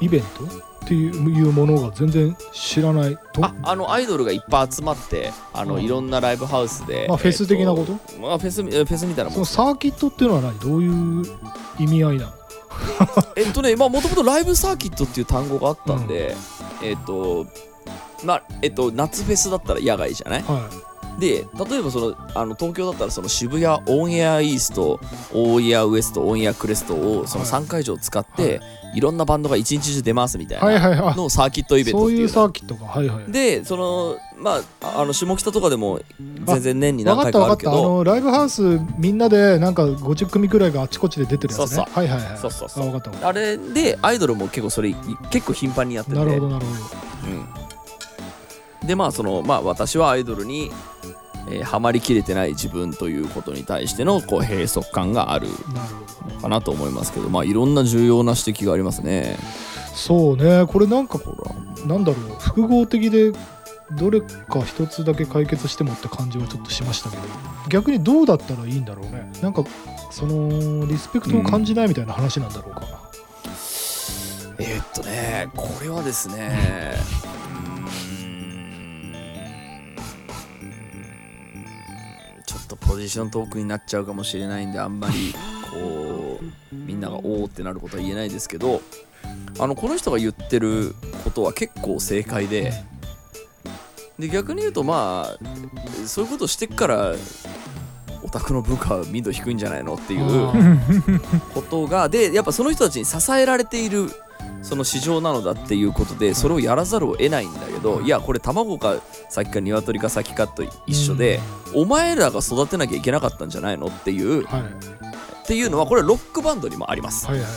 [0.00, 0.71] イベント？
[0.92, 3.44] っていうものが全然知らないと。
[3.44, 5.82] ああのアイドルがいっぱい集まってあの、うん。
[5.84, 7.92] いろんなライブハウスで、まあフェス的なこと？
[7.92, 9.32] えーまあ、フェスフェスみたいなもん。
[9.34, 11.24] そのサーキットっていうのは何どういう
[11.78, 12.32] 意味合いなの？
[13.36, 16.34] えっとね、まあ、もともとライブサーキットっていう単語があったんで、
[16.82, 17.46] えっと、
[18.24, 20.42] まあ、えっと、夏フェスだったら野外じゃない？
[20.42, 20.68] は
[21.18, 24.98] で、例えばその、あの東京だったらその渋谷オンエアイースト、
[25.34, 27.52] オンエアウエスト、オンエアクレストをそのはい。
[27.52, 32.18] 3会場を使って、い、ろんなバンドが一日中出ますみたいいはいなのをサーキットイベントっていう。
[32.20, 36.00] うのそういサーキットかはいはいで、その、まあ、あの下北とかでも
[36.44, 37.52] 全然年に何分かっ回かった。
[37.52, 41.76] あるけど、のライブハウスみんなでなんか50組くらいがあちこちで出てるやつね。
[41.76, 41.94] そうそう。
[41.94, 42.38] はいはいはい。
[42.38, 43.02] そうそうそう。
[43.22, 44.94] あれでアイドルも結構それ
[45.30, 46.16] 結構頻繁にやってて。
[46.16, 46.78] たなるほどなるほど。
[48.82, 50.70] うん、でまあそのまあ私はアイドルに、
[51.48, 55.48] えーハマりきれてない自分ということに対してのこう閉塞感がある。
[55.48, 59.36] なるほどかなと思いますけどまあいろんな重要な指摘がありますね。
[59.94, 60.66] そうね。
[60.66, 62.38] これなんかほらなんだろう。
[62.38, 63.32] 複合的で
[63.96, 67.22] どれか一つだけ解決してもって感じはちょっとしましたけど
[67.68, 69.30] 逆にどうだったらいいんだろうね。
[69.42, 69.64] なんか
[70.10, 72.80] そのリスペクトを感じないみたいな話なんだろうか。
[72.80, 72.86] な、
[74.58, 76.96] えーっとねこれはですね
[82.46, 85.34] ちょっとポジショントークになっちゃうかもしれないんであんまり
[85.72, 88.82] こうみんながおおってなることは言えないですけど
[89.58, 92.72] あのこの人が言ってることは結構正解で
[94.18, 97.14] で逆に言うとまあそういうことしてっから
[98.22, 100.80] オタクの文化は民度低いんじゃないのっていう
[101.54, 104.10] ことがでやっぱその人たちに支えられている
[104.62, 111.40] その市場なのだっていうことでそれをやらざるを得ないんだけどいやこれ卵か先か鶏か先かと一緒で、
[111.74, 115.11] お前らが育てなきゃいけなかったんじゃないのっていうはい
[115.42, 117.26] っていうのはこれはロックバンドにもあります。
[117.26, 117.50] はいはいは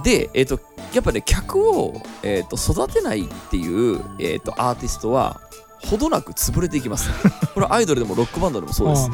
[0.00, 0.04] い。
[0.04, 0.60] で、えっと
[0.94, 5.40] やっぱね客を、えっと育てないっていう、えっとアーティストは
[5.80, 7.10] ほどなく潰れていきます。
[7.54, 9.10] これはアイドルでもロックバンドでもそうです。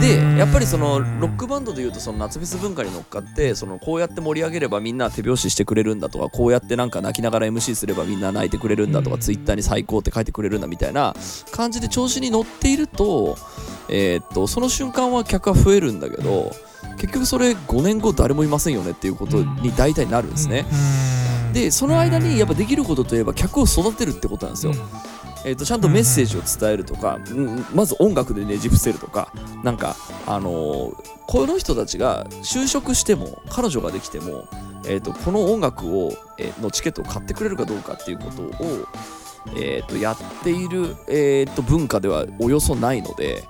[0.00, 0.36] でうん。
[0.36, 9.20] やっぱりそのロックバンドでいうとその夏フェス文化に乗っかってそのこうやって盛り上げればみんな手拍子してくれるんだとかこうやってなんか泣きながら MC すればみんな泣いてくれるんだとかうん。
[9.20, 11.14] ツイッターに最高って書いてくれるんだみたいな
[11.52, 13.36] 感じで調子に乗っていると
[13.88, 16.50] えーっとその瞬間は客は増えるんだけど
[16.96, 20.66] 結局それ5年後誰もいませんよねっていうことに大体なるんですね。
[21.52, 24.72] でその間にやっぱできることといえば客を育てるってことなんですよ。
[25.44, 29.30] えー、とちゃんとメッセージを伝えるとか、うんまず音楽でねじ伏せるとか
[29.62, 29.94] なんか
[30.26, 34.46] あのーこの人たちが就職しても彼女ができても、
[34.84, 38.86] えー、とこの音楽を、えーのチケットを買ってくれるかどうかっていうことを、
[39.56, 43.44] えー、とやっている、えー、と文化ではおよそないので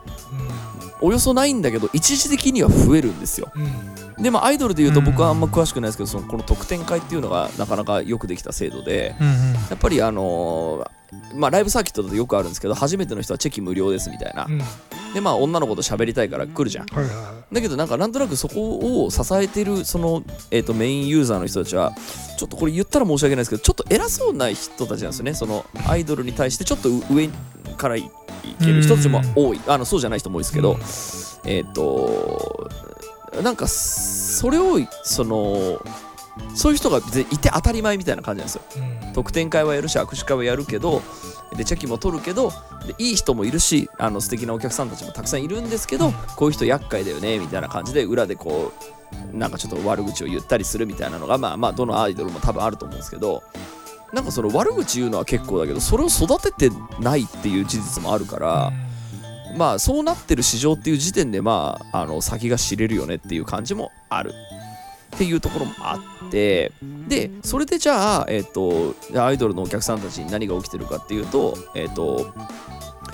[1.05, 3.53] およそないんだけど一時的には増えるんですよ。
[3.55, 4.23] うん。
[4.23, 9.53] でまあアイドルでいうと僕はあんま詳しくないですけどそのこの特典会っていうのがなかなかよくできた制度でうんうん。
[9.55, 10.90] やっぱりあのー
[11.37, 14.47] まあライブサーキットだとよくあるんですけど初めての人はチェキ無料ですみたいな。
[14.49, 14.59] うん。
[15.14, 16.87] でまあ女の子と喋りたいから来るじゃん。
[16.87, 21.92] はいはいはだけどなんかなんとなくそこを支えてるその、えー、とメインユーザーの人たちは
[22.37, 25.35] ちょっとこれ言ったら申し訳ないですけどちょっと偉そうな人たちなんですよね。
[25.35, 27.28] そのアイドルに対してちょっと上
[27.76, 28.11] からい
[28.61, 30.78] ける人たちも多いあのそうじゃない人も多いですけど、
[31.46, 32.70] えっ、と
[33.42, 35.80] なんかそれをその
[36.54, 38.62] そういう人がいて当たり前みたいな感じなんですよ。
[39.12, 41.02] 特典会はやるし握手会はやるけど
[41.57, 42.51] でチェキも取るけど
[42.87, 48.73] でいい人もいるしあの素敵なお客さんたちもたくさんいるんですけど、こういう人厄介だよねみたいな感じで裏でこ
[49.33, 53.43] うなんかちょっと悪口を言ったりするみたいなのがまあまあどのアイドルも多分あると思うんですけど
[54.12, 58.73] なんかその悪口言うのは結構だけどそれを育ててないっていう事実もあるから、
[59.57, 64.33] まあそうなってる市場っていう時点でまああの先が知れるよねっていう感じもある
[65.14, 66.72] っていうところもあって
[67.09, 72.33] でそれでじゃあ、えっとアイドルのお客さんたちに何が起きてるかっていうと,、えっと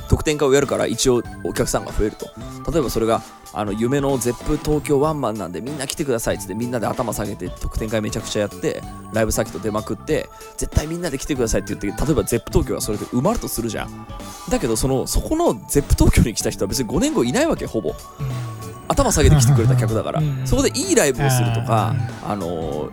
[0.09, 2.27] 特典会をやるから一応お客さんが増えると。
[2.71, 8.81] 例えばそれがあの夢の Zepp東京ワンマンなんでみんな来てくださいっつってみんなで頭下げて特典会めちゃくちゃやって
[9.13, 14.07] ライブサーキット出まくって絶対みんなで来てくださいって言って例えば Zepp東京がそれで埋まるとするじゃん。
[14.49, 17.95] だけどそのそこの Zepp東京に来た人は別に5年後いないわけほぼ。
[18.91, 20.21] 頭下げて来てくれた客だから。
[20.21, 21.95] うんそこでいいライブをするとか
[22.27, 22.91] あの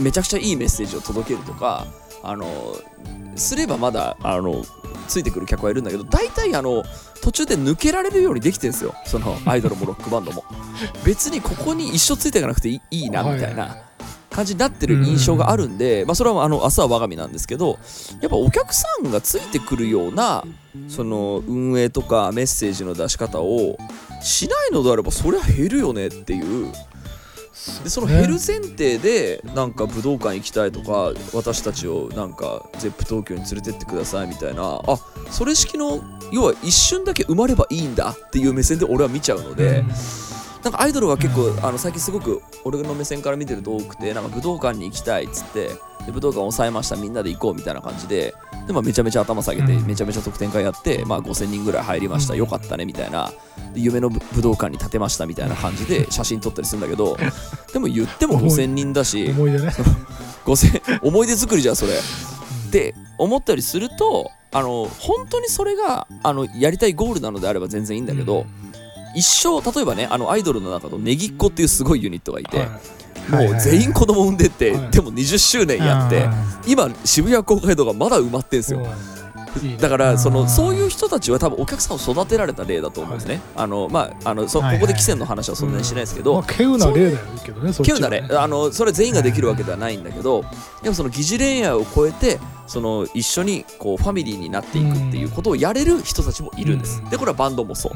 [0.00, 1.86] めちゃくちゃいいメッセージを届けるとか
[2.22, 2.46] あの
[3.36, 4.64] すればまだあの
[5.08, 6.82] ついてくる客はいるんだけど大体あの
[7.22, 8.94] 途中で抜けられるようにできてるんですよ。
[9.04, 10.44] そのアイドルもロックバンドも。
[11.04, 13.76] 別にここに一生ついていかなくていいいいなみたいな
[14.30, 17.78] 感じになってる印象があるんで、まあ、それはあの明日は我が身なんですけど
[18.20, 20.44] やっぱお客さんがついてくるような
[20.88, 23.78] その運営とかメッセージの出し方を
[24.22, 26.72] しないのであればそりゃ減るよねっていう。
[27.82, 34.82] でその減る前提でなんか武道館行きたいとか私たちをなんかゼップ東京に連れてってくださいみたいな。
[34.86, 34.98] あ
[35.30, 39.84] それ式の要は一瞬だけ生まればいいんだっていう目線で俺は見ちゃうので、
[40.64, 45.68] なんかアイドルが結構あの最近すごく俺の目線から見てると多くてなんか武道館に行きたいっつって
[46.06, 48.34] で武道館抑えましたみんなで行こうみたいな感じで
[48.66, 49.86] で、まあ、めちゃめちゃ頭下げてうん。
[49.86, 53.30] めちゃめちゃ特典会やって、まあ、5000人ぐらい入りましたよかったねみたいな。
[53.74, 57.16] で夢の武武道館に建てましたみたいな感じで写真撮ったりするんだけど
[57.72, 59.70] でも言っても5000人だし思い出ね。
[60.46, 61.92] 5000思い出作りじゃんそれ。
[61.92, 68.46] って思ったりするとあの本当にそれがあのやりたいゴールなのであれば全然いいんだけど、
[69.14, 73.48] 一生例えばねあのアイドルの中のネギっ子っていうすごいユニットがいて、はい。
[73.48, 74.90] もう全員子供産んでって、はい。
[74.90, 76.28] でも20周年やって、
[76.66, 78.80] 今渋谷公会堂がまだ埋まってんすよ、
[79.62, 79.76] いいね。
[79.78, 84.80] だからそうんのそういう人たちは多分お客さんを育てられた例だと思うんですね、あのまああのそこはいはい。
[84.82, 90.44] こで汽船の話はそんなにしないですけど、まあ稀有な例だよけどねなねあのそれ全員ができるわけではないんだけど
[90.82, 97.00] でもその疑似恋愛を超えてその一緒にこうファミリーになっていくっていうことをやれる人たちもいるんです。
[97.02, 97.10] うん。
[97.10, 97.92] でこれはバンドもそう。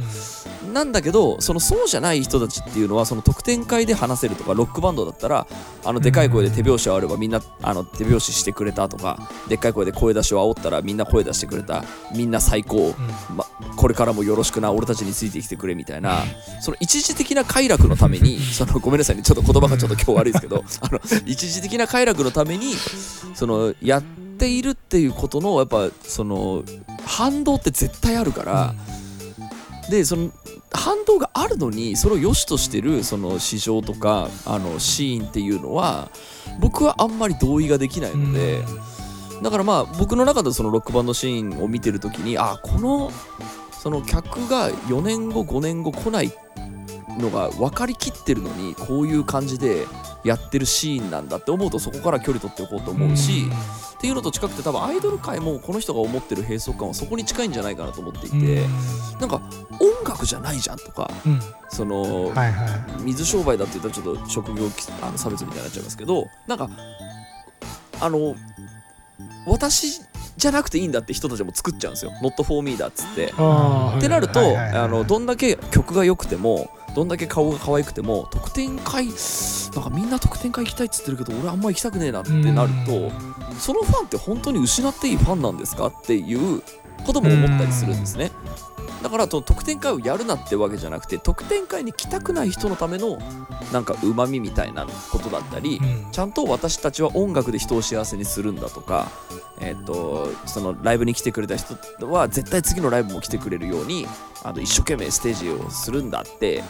[0.66, 0.72] うん。
[0.72, 5.46] なんだけどそのそうじゃない人たちっていうのはその特典会で話せるとかロックバンドだったら
[5.85, 11.85] あのでかい声で手拍子をあればみんなあの手拍子してくれたとかでっかい声で声出しを煽ったらみんな声出してくれた。
[12.14, 12.94] みんな最高、
[13.35, 13.44] ま、
[13.76, 16.22] これからもよろしくな俺たちについてきてくれみたいな。
[16.61, 22.74] その一時的な快楽のためにそのごめんなさいねちょっと言葉がちょっと今日悪いですけどあの一時的な快楽のために
[23.35, 26.62] そのやっているっていうことのやっぱその
[27.05, 28.74] 反動って絶対あるから。
[29.90, 30.31] でその
[30.70, 36.11] 反動があるのにそれを良しとしてるその市場とかあのシーンっていうのは
[36.61, 38.62] 僕はあんまり同意ができないので、
[39.42, 43.11] だからまあ僕の中でそのロックバンドシーンを見てる時にあこの
[43.72, 46.33] その客が4年後5年後来ない
[47.18, 49.87] のが分かりきってるのにこういう感じで
[50.24, 53.44] やってるシーンなんだって思うとそこから距離取っておこうと思うし、
[53.96, 58.66] っていうのと近くて多分アイドル界もこの人が思ってる閉塞感はそこに近いんじゃないかなと思っていて、
[59.20, 59.40] なんか
[59.81, 61.40] 音楽じゃないじゃんとかうん。
[61.70, 62.66] その、はいは
[62.98, 66.68] い水商売だって言ったらちょっと職業きあの差別みたいになっちゃいますけどなんか
[68.00, 68.35] あの
[69.46, 70.02] 私
[70.37, 73.26] じゃなくていいんだって人たちも作っちゃうんですよ「Not for me」だっつって。
[73.26, 74.83] ってなると、はいはいはいはい。
[74.83, 83.13] あのどんだけ曲が良くてもどんだけ顔が可愛くても特典会なんかみんな特典会行きたいっつってるけど俺あんま行きたくねえなってなると
[83.57, 86.61] そのファンって本当に失っていいファンなんですかっていう
[87.07, 88.33] ことも思ったりするんですね。
[89.01, 93.19] だからその特典会をやるなってわけじゃなくて特典会に来たくない人のための
[93.73, 96.11] なんかうまみみたいなことだったり、うん。
[96.11, 99.09] ちゃんと私たちは音楽で人を幸せにするんだとか、
[99.61, 101.77] えっとそのライブに来てくれた人
[102.11, 104.09] は絶対次のライブも来てくれるように
[104.43, 106.65] あの一生懸命ステージをするんだって、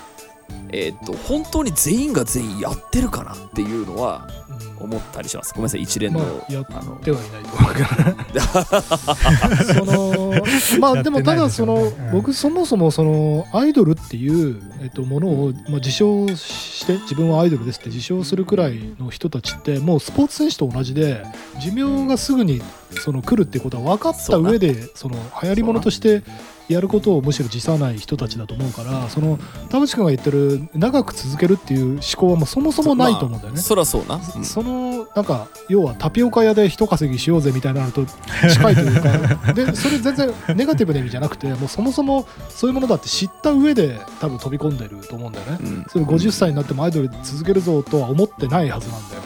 [0.71, 4.69] えっと本当に全員が全員やってるかなっていうのはうん。
[4.81, 5.53] 思ったりします。
[5.55, 7.75] ごめんなさい一連の、まあやっあのてはいないと思う。
[7.75, 10.33] けどねその
[10.81, 12.13] まあでもただそのねうん。
[12.13, 21.25] 僕そもそもそのアイドルっていう、えっと、ものを、まあ、自称して自分はアイドルですって自称するくらいの人たちってもうスポーツ選手と同じで
[21.61, 26.23] 寿命がすぐにその来るってことは分かった上でその流行り物として
[26.69, 29.39] やることをむしろ辞さない人たちだと思うからその
[29.71, 33.55] 田淵君が言ってる長く続けるっていう思考はもうそもそもないと思うんだよね。
[33.55, 33.63] まあ。
[33.63, 34.45] そらそうな、うん。
[34.45, 38.05] そのなんか要はタピオカ屋で一稼ぎしようぜみたいなのと
[38.51, 39.53] 近いというか。
[39.55, 45.59] でそれ全然ネガティブな意味じゃなくてもうそもそもそういうものだって知った上で多分飛び込んでると思うんだよね。
[45.61, 45.87] うん。
[45.89, 49.23] それ50歳になってもアイドル続けるぞとは思ってないはずなんだよ。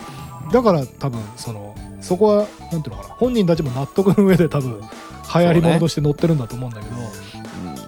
[0.52, 3.14] だから多分そのそこはなんていうのかな。
[3.14, 4.80] 本人たちも納得の上で多分
[5.34, 7.02] 流行り物として乗ってるんだと思うんだけど、うん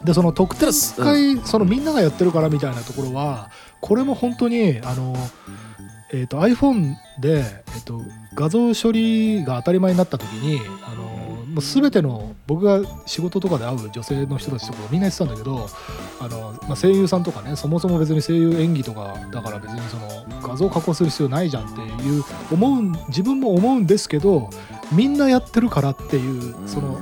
[0.05, 5.15] でその特典会、そのみんながやってるからみたいなところはこれも本当にあの、
[6.13, 8.01] えー、と iPhone で、えー、と
[8.35, 11.05] 画像処理が当たり前になった時にあの
[11.55, 15.69] もう全ての僕が仕事とかで会う女性の人たちとかみんな言ってたんだけど
[16.21, 24.51] あの、まあ、声優さんとかねそもそも別に声優演技とかだから別にその画像加工する必要ないじゃんっていう思うん自分も思うんですけど
[24.93, 26.99] みんなやってるからっていうその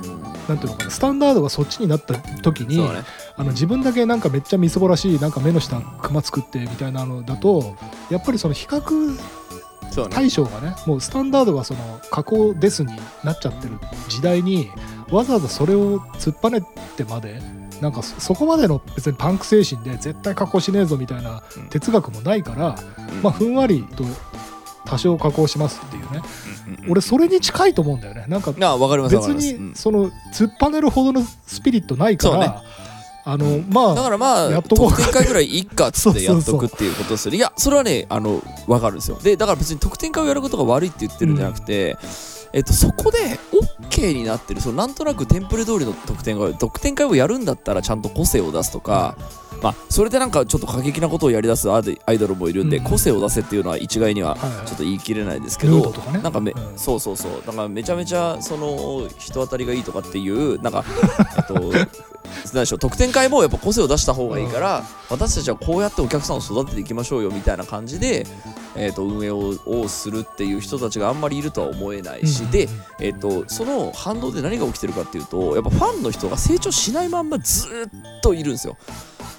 [0.47, 3.03] なんていうのかなスタンダードがそっちになった時に、ね。
[3.35, 7.75] あの自分だけなんかめっちゃみすぼらしいなんか目の下クマ作ってみたいなのだと
[8.11, 9.17] やっぱりその比較
[10.09, 13.79] 対象がねもうスタンダードがその加工ですになっちゃってる
[14.09, 14.69] 時代に
[15.09, 16.61] わざわざそれを突っぱね
[16.95, 17.41] てまで
[17.81, 21.67] なんかそそこまでの別にパンク精神で絶対加工しねえぞみたいなうん。
[21.69, 23.21] 哲学もないから、うん。
[23.21, 24.05] まあふんわりと
[24.85, 26.21] 多少加工しますっていうね
[26.89, 28.25] 俺それに近いと思うんだよね。
[28.27, 28.53] なんか
[29.09, 32.63] 別にその突っぱねるほどのスピリットないから、
[33.25, 34.89] あのまあだからまあやっとこう。
[34.89, 39.19] 特典会ぐらいいっかっつって やっとくっていうことですよねいやそれはねあの分かるんですよ。
[39.21, 41.97] でだから別に特典会をやることが悪いって言ってるんじゃなくて、
[42.53, 43.17] えっと、そこで
[43.89, 49.17] OK になってるそのなんとなくテンプレ通りの特典会特典会をやるんだったらちゃんと個性を出すとか、
[49.63, 52.83] まあ、それでなんかちょっと過激なことをやり出すアイアイドルもいるんで、うん。
[52.83, 56.77] 個性を出せっていうのは一概にはちょっと言い切れないですけど、なんかめ、うん。
[56.77, 57.31] そうそうそう。
[57.45, 60.83] だからめちゃめちゃその人当たりがいいとかっていうなんか
[61.37, 61.71] えっと
[62.53, 68.25] なんでしょう特典会もやっぱ個性を出した方がいいから、私たちはこうやってお客さんを育てていきましょうよみたいな感じで、
[68.75, 72.67] えっと運営ををするっていう人たちがあんまりいるとは思えないし、うんで、
[72.99, 77.89] えっとその反動で何が起きてるかっていうとやっぱファンの人が成長しないまんまずーっ
[78.21, 78.77] といるんですよ。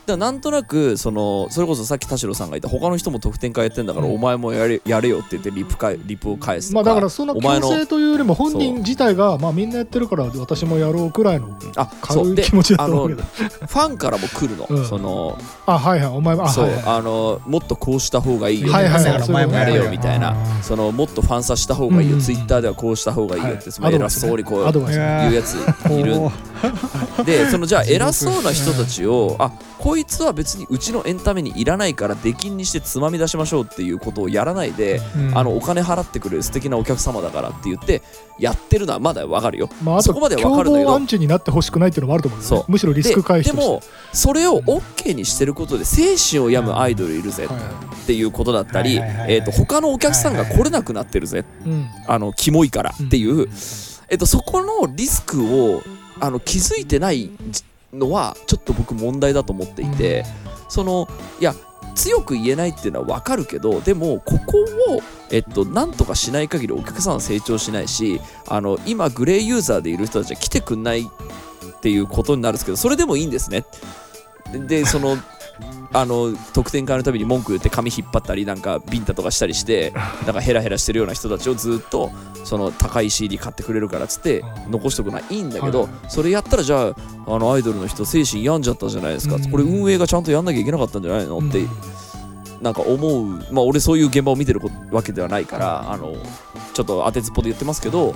[0.06, 4.14] だなんとなくそのそれこそさっき田代さんが言った他の人も特典会やってんだから、うん。
[4.14, 12.34] お前もやれやれよって言ってリプかリプを返すとか、まあだからそのお前の強制というよりも本人自体がまあみんなやってるから私もやろうくらいのあそう。
[12.34, 13.66] で軽い気持ちだあのフと思うけど。
[13.66, 14.84] ァンからも来るの、うん。
[14.86, 16.08] そのあはいはい。
[16.08, 16.82] お前もあそう、はいはい。
[16.86, 25.54] あのもっとこうした方がいいよ、はいはいお前もやれよみたいな、うんそのもっとファンサした方がいいよ、うんツイッターではこうした方がいいよって、はい偉そうにこう言うやつ
[25.90, 26.14] いる
[27.24, 35.38] でそのじゃあ偉そうな人たちをあこいつは別にうちのエンタメにいらないから出禁にしてつまみ出しましょうっていうことをやらないで、うん。
[35.38, 38.02] あのお金払ってくれる素敵なお客様だからって言って
[38.38, 39.68] やってるのはまだわかるよ。
[39.82, 42.40] まあそこまではわ凶かるんだけど暴アンチになってほしくないっていうのもあると思う。
[42.40, 42.64] ねそう。
[42.68, 47.64] むしろリスク回避ででもそれを OK にしてることで精神を病むアイドルいるぜはいはい
[48.04, 49.16] っていうことだったりはいはい。
[49.16, 51.86] はいはいえーと他のお客さんが来れなくなってるぜうん。
[52.06, 53.50] あのキモいからっていう、うん。
[54.08, 55.82] えっと、そこのリスクを
[56.20, 57.30] あの気づいてない
[57.92, 60.24] のはちょっと僕問題だと思っていて、
[60.68, 61.08] その
[61.40, 61.54] いや
[61.94, 64.58] 強く言えないっていうのは分かるけどでもここ
[64.96, 65.00] を、
[65.30, 73.64] えっと、なんとかしない限りお客さんは成長しないしあの今グレーユーザーでいる人たちは来てくんないっていうことになるんですけどそれでもいいんですね。
[74.66, 75.16] でその
[75.94, 79.92] あの得点会のたびに文句言って髪引っ張ったりなんかビンタとかしたりして
[80.26, 82.10] なんかヘラヘラしてるような人たちをずっと
[82.42, 85.90] その高い CD 買ってくれるからっつってうん残しとくのはいいんだけどはい。
[86.08, 86.94] それやったらじゃあ
[87.26, 89.36] あのアイドルの人精神病んじゃったじゃないですか。
[89.36, 89.50] うん。
[89.50, 91.70] これ運営がちゃんとやんなきゃいけなかったんじゃないのってうん
[92.64, 96.16] なんか思うまあ俺そういう現場を見てるこわけではないからあの
[96.72, 98.14] ちょっと当てずっぽで言ってますけど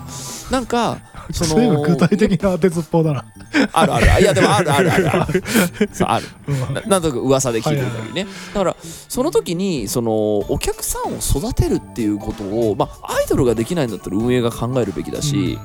[0.50, 0.98] なんか
[1.32, 3.24] そそういうの具体的な当てずっぽうだな。
[3.72, 4.22] あるある。
[4.22, 5.10] いやでもあるあるある。
[5.10, 5.42] ある
[6.08, 6.26] ある。
[6.48, 6.74] うん。
[6.74, 8.26] ななんとなく噂で聞いてる限りね。
[8.54, 15.58] だからその時にそのお客さんを育てるっていうことを、まあ、アイドルができないんだったら運営が考えるべきだし、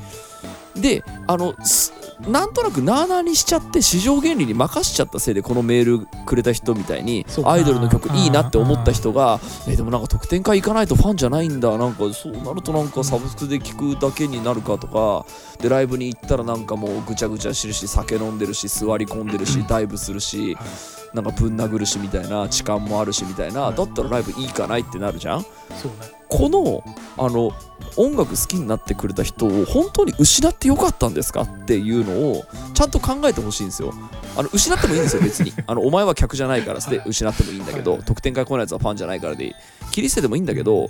[0.76, 1.94] であのす
[2.28, 15.26] なんとなくなあなあにしちゃって市場原理に任しちゃったせいでこのメールくれた人みたいにアイドルの曲いいなって思った人がえでもなんか特典会行かないとファンじゃないんだなんかそうなるとなんかサブスクで聴くだけになるかとか
[15.62, 20.66] でライブに行ったらなんかもうぐちゃぐちゃしてるし酒飲んでるし座り込んでるしダイブするしはい。
[21.14, 23.62] なんかぶん殴るしみたいな痴漢もあるしみたいな。
[23.62, 25.42] はいだったらライブいいかないってなるじゃん。
[25.42, 26.84] そうねこの
[27.18, 27.52] あの
[27.96, 31.42] 音楽好きになってくれた人を本当に失ってよかったんですか？
[31.44, 33.94] っていうのをちゃんと考えてほしいんですよ。
[34.36, 39.54] あの失ってもいいんですよ 別にあのお前は客じゃないからではい失ってもいいんだけどはい特典会来ないやつはファンじゃないからで
[39.92, 40.90] 切り捨ててもいいんだけど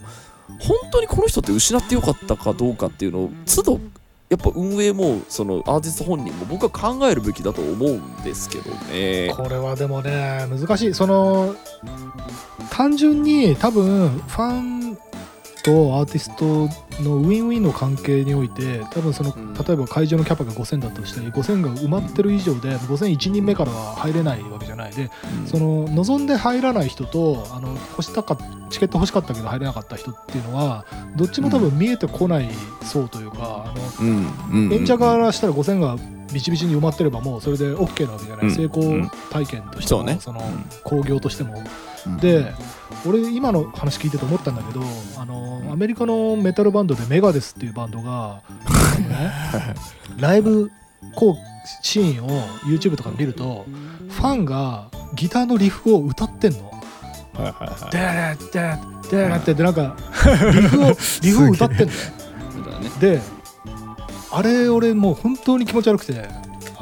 [0.59, 3.79] 本当にこの人って失ってよかったかどうかっていうのを都度
[4.29, 9.33] やっぱ運営もそのアーティスト本人も僕は考えるべきだと思うんですけどね。
[9.35, 11.53] これはでもね難しいその
[12.71, 14.97] 単純に多分ファン
[15.63, 16.45] とアーティスト
[17.01, 19.53] のウィンウィンの関係において多分その、うん。
[19.53, 24.91] 例えば会場のキャパが5000だとして5000が埋まってる以上で5001人目からは入れないわけじゃない。
[24.93, 25.09] で
[25.39, 25.47] うん。
[25.47, 28.37] その望んで入らない人とあの欲したか
[28.69, 30.85] チケット欲しかったけど入れなかった人っていうのは
[31.15, 32.49] どっちも多分見えてこない
[32.83, 35.97] 層というか、あの演者からしたら5000が
[36.33, 38.51] ビチビチに埋まってればもうそれで OK なわけじゃない、うん。
[38.51, 40.17] 成功体験としても、そうね。
[40.19, 41.63] そのうん興行としても。
[42.07, 42.17] うん。
[42.17, 42.53] で
[43.05, 44.81] 俺今の話聞いてて思ったんだけど
[45.17, 48.41] あのアメリカのメタルバンドでメガデスっていうバンドが、
[49.09, 49.31] ね、
[50.17, 50.71] ライブ
[51.15, 51.35] こう
[51.81, 53.65] シーンを YouTube とかで見ると
[54.09, 56.71] ファンがギターのリフを歌ってんの。
[57.33, 59.95] でーでーでーってでなんか
[60.53, 61.89] リフをリフを歌ってんだよ。
[62.53, 63.21] そうだねで
[64.31, 66.27] あれ俺もう本当に気持ち悪くて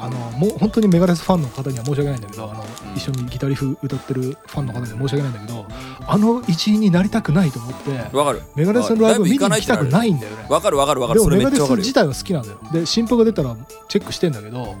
[0.02, 2.96] あのもう本当にメガレスファンの方には申し訳ないんだけどあの、うん。
[2.96, 5.66] 一緒にギタリフ歌ってるファンの方には申し訳ないんだけど
[6.06, 8.42] あの一員になりたくないと思ってわかる。
[8.56, 10.46] メガレスのライブを見に行きたくいないんだよね。
[10.48, 11.00] わかるわかる。
[11.00, 12.58] わかるでもメガレス自体は好きなんだよ。
[12.72, 13.56] で新譜が出たら
[13.88, 14.74] チェックしてんだけど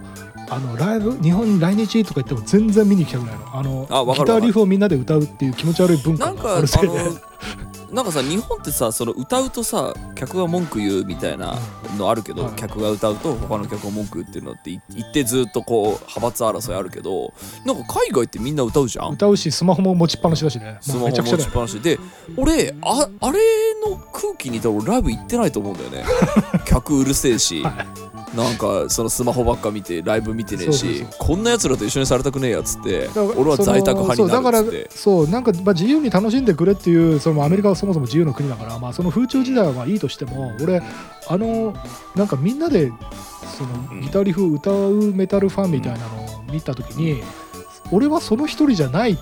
[0.50, 3.56] あのライブ日本に来日とか言っても全然見に行きたくないの。
[3.56, 6.88] あのギターリフをみんなで歌うっていう気持ち悪い文化があるせいで。
[6.88, 6.94] の
[7.92, 11.58] なんかさ日本ってさその歌うとさ客が文句言うみたいな
[11.98, 15.86] のあるけど、はい客が歌うと他の客が文句言ってるのってい言ってずっとこう
[16.16, 17.34] 派閥争いあるけど
[17.66, 19.12] なんか海外ってみんな歌うじゃん？
[19.12, 20.78] 歌うしスマホも持ちっぱなしだしね。
[20.80, 21.48] スマホ持ちゃくちゃだよ。
[21.48, 21.80] ちっぱなし。
[21.80, 21.98] で
[22.36, 23.38] 俺ああれ
[23.86, 26.04] の空気にいたら俺ライブ行ってないと思うんだよね。
[26.64, 27.62] 客うるせえし
[28.34, 34.72] なんかそのスマホばっか見てライブ見てねえしこんなやつらと一緒にされたくねえやっつって俺は在宅派になるっつって。
[34.72, 40.82] そうだからそうなんか、まあ、自由に楽しんでくれっていうそのアメリカはそもそも自由の国だから、まあ、その風潮時代はまあいいとしても俺
[41.28, 41.74] あの
[42.16, 42.90] なんかみんなで
[43.56, 47.22] そのギターリフ歌うメタルファンみたいなのを見た時に、
[47.90, 49.18] 俺はその一人じゃないっ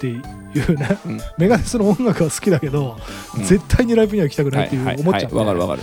[0.00, 1.20] ていうね、うん。
[1.38, 2.96] メガネスの音楽は好きだけど、
[3.36, 3.44] うん。
[3.44, 5.46] 絶対にライブには行きたくないっていうはいはい思っちゃって、はい。
[5.46, 5.82] わかるわかる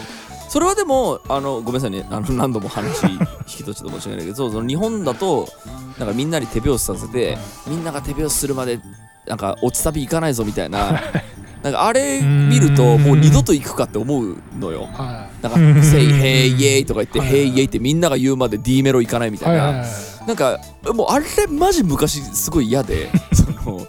[0.56, 2.08] それはでもあのごめんなさいね。
[2.10, 5.50] あの 何度も話引き取っちゃって申し訳ないけどその日本だと
[6.00, 7.38] なんかみんなに手拍子させて
[7.68, 8.80] みんなが手拍子するまで
[9.28, 11.02] なんか落ちサビ行かないぞみたいな
[11.62, 14.88] なんかあれ見るともう二度と行くかって思うのよ。
[14.94, 17.36] はなんか「せいへいイエイ」とか言って「はい。
[17.36, 19.84] へいイエイ」ってみんなが言うまで D メロ行かないみい、たいな
[20.26, 20.58] なんか
[20.94, 23.86] もうあれマジ昔すごい嫌で その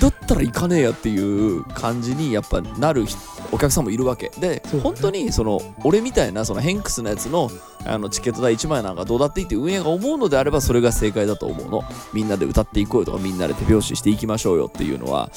[0.00, 3.18] だったら行かねえやっていう感じにやっぱなる人
[3.52, 4.30] お客さんもいるわけ。
[4.38, 4.62] で、ね。
[4.82, 7.50] 本当にその俺みたいなそのヘンクスのやつの
[7.86, 11.84] あのチケット代1枚なんかどうだっていいって運営が思うのであればそれが正解だと思うの。
[12.12, 15.30] みんなで歌っていこうよとかみんなで手拍子していきましょうよっていうのは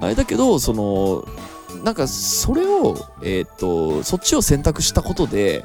[0.00, 1.24] あれだけどその
[1.82, 5.64] なんかそれをえーっとそっちを選択したことで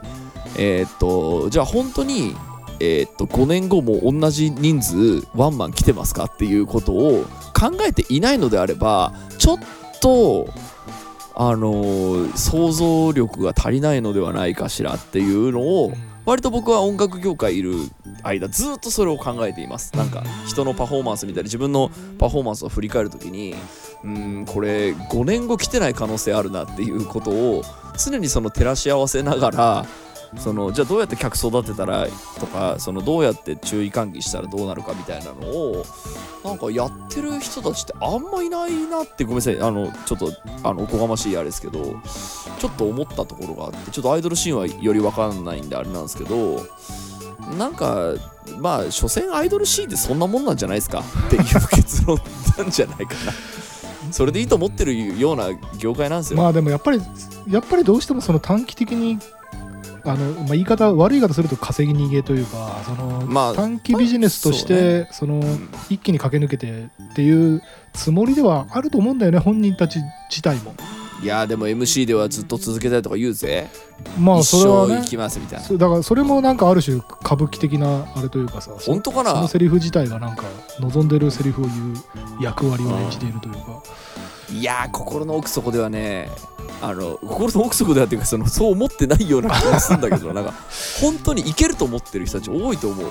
[0.57, 2.35] えーっとじゃあ本当に
[2.79, 7.25] えーっと5年後も同じ人数ワンマン来てますかっていうことを
[7.59, 9.57] 考えていないのであればちょっ
[10.01, 10.47] と
[11.35, 15.91] あのー想像力が足りないのではないかしらっていうのを
[16.25, 17.73] 割と僕は音楽業界いる
[18.23, 19.95] 間ずっとそれを考えています。
[19.95, 21.89] なんか人のパフォーマンス見たり自分の
[22.19, 23.55] パフォーマンスを振り返るときに
[24.03, 27.63] うーんこれ5年後来てない可能性あるなっていうことを
[27.97, 29.85] 常にその照らし合わせながら
[30.37, 32.07] そのじゃあどうやって客育てたら
[32.39, 35.85] とかそのどうやって注意喚起したらどうなるかみたいなのを
[36.43, 39.59] なんかやってる人たちってあんまいないなってごめんなさい。
[39.59, 40.31] あのちょっと
[40.63, 41.95] あのおこがましいあれですけど
[42.59, 46.65] ちょっと思ったところがあってちょっとアイドルシーンはよりわかんないんであれなんですけど
[47.57, 48.13] なんか
[48.59, 52.19] まあ所詮アイドルシーンってそんなもんなんじゃないですかっていう結論
[52.57, 53.33] なんじゃないかな。
[54.11, 57.01] それでいいと思ってるような業界なんですよ、まあでもやっぱり
[57.47, 59.19] やっぱりどうしてもその短期的に
[60.03, 65.69] あの、まあ、言い方悪い言い方すると稼ぎ逃げというかその、まあ短期ビジネスとして、そのうん。
[65.89, 67.61] 一気に駆け抜けてっていう
[67.93, 70.73] つもりではあると思うんだよね本人たち自体も。
[71.21, 73.67] いやでも MC ではずっと続けたいとか言うぜ、
[74.17, 75.05] まあ一それはね。
[75.05, 75.67] きますみたいな。
[75.67, 79.31] だからそれもなんかある種歌舞伎的なあれというかさそ本当かな？
[79.31, 80.43] そのセリフ自体がなんか
[80.79, 81.95] 望んでるセリフを言う
[82.41, 83.83] 役割を演じているというか
[84.53, 86.29] いやー心の奥底ではね
[86.81, 90.53] あの心の奥底ではっていうかそのそう思ってないような気がするんだけど なんか
[91.01, 93.09] 本当にいけると思ってる人たち多いと思うよ。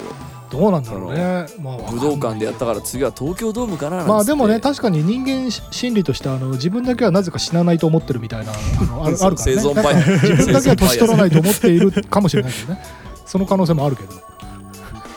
[0.51, 1.47] どうなんだろうね。
[1.61, 4.12] まあ武道館でやったから次は東京ドームかななんつって。
[4.12, 9.61] まあでもね確かに人間心理としてあの自分だけはなぜか死なないと思ってるみたいなあのあるあるからね。
[9.61, 12.82] 生存自分だけは年取らないと思っているかもしれないけどね。
[13.26, 14.14] その可能性もあるけど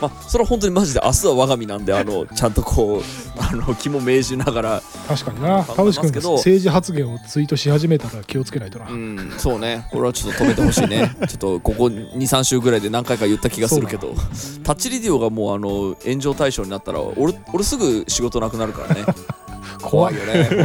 [0.02, 3.02] ま あそれは本当にマジで明日は我が身なんであのちゃんとこう
[3.40, 5.64] あの気も銘じながら確かにな。
[5.64, 9.86] 田淵君政治発言をツイートし始めたら気をつけないとな、うんそうね。
[9.90, 11.14] これはちょっと止めてほしいね。
[11.28, 14.14] ちょっとここ23週ぐらいで何回か言った気がするけど。
[14.64, 19.04] タッチリディオがもうあの炎上対象になったら俺俺すぐ仕事なくなるからね
[19.80, 20.56] 怖いよね 本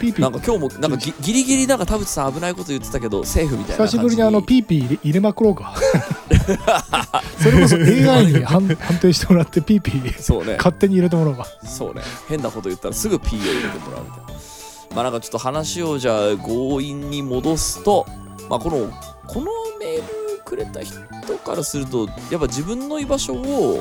[0.00, 0.22] ピーピー当。
[0.22, 3.92] なんか今日もなんかギギリギリなんか田淵さん危ないこと言ってたけどセーフみたいな感じ。
[3.96, 5.74] 久しぶりにあのピーピー入れまくろうか
[7.38, 10.56] それこそ AI に 判判定してもらってピーピーそうね。
[10.56, 11.46] 勝手に入れてもらおうか。
[11.64, 12.02] そうね。
[12.28, 14.40] 変なこと言ったらすぐ P を入れてもらうみたいな。
[14.94, 18.06] まあなんかちょっと話をじゃあ強引に戻すと
[18.48, 18.90] まあこの
[19.26, 19.46] この
[19.78, 20.02] メール
[20.44, 20.98] くれた人
[21.44, 23.80] からするとやっぱ自分の居場所を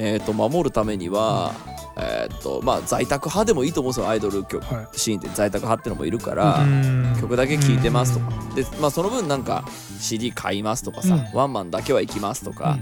[0.00, 1.52] えー、と守るためには
[2.00, 4.08] えー、とまあ在宅派でもいいと思うんですよ。
[4.08, 4.98] アイドル曲はい。
[4.98, 7.16] シーンって在宅派ってのもいるから、うん。
[7.20, 8.54] 曲だけ聴いてますとか。
[8.54, 9.64] で、まあ、その分なんか
[9.98, 11.28] CD 買いますとかさ、うん。
[11.32, 12.78] ワンマンだけは行きますとか、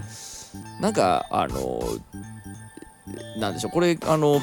[0.79, 1.81] なんかあの
[3.37, 3.71] なんでしょう。
[3.71, 4.39] これあの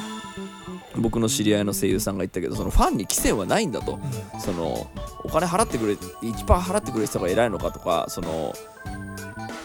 [0.97, 4.01] 僕の知り合いの声優さんが言ったけどそのファンに規制はないんだと。
[4.35, 4.41] うん。
[4.41, 4.91] その
[5.25, 8.53] お金払ってくれ1%払ってくれる人が偉いのかとかその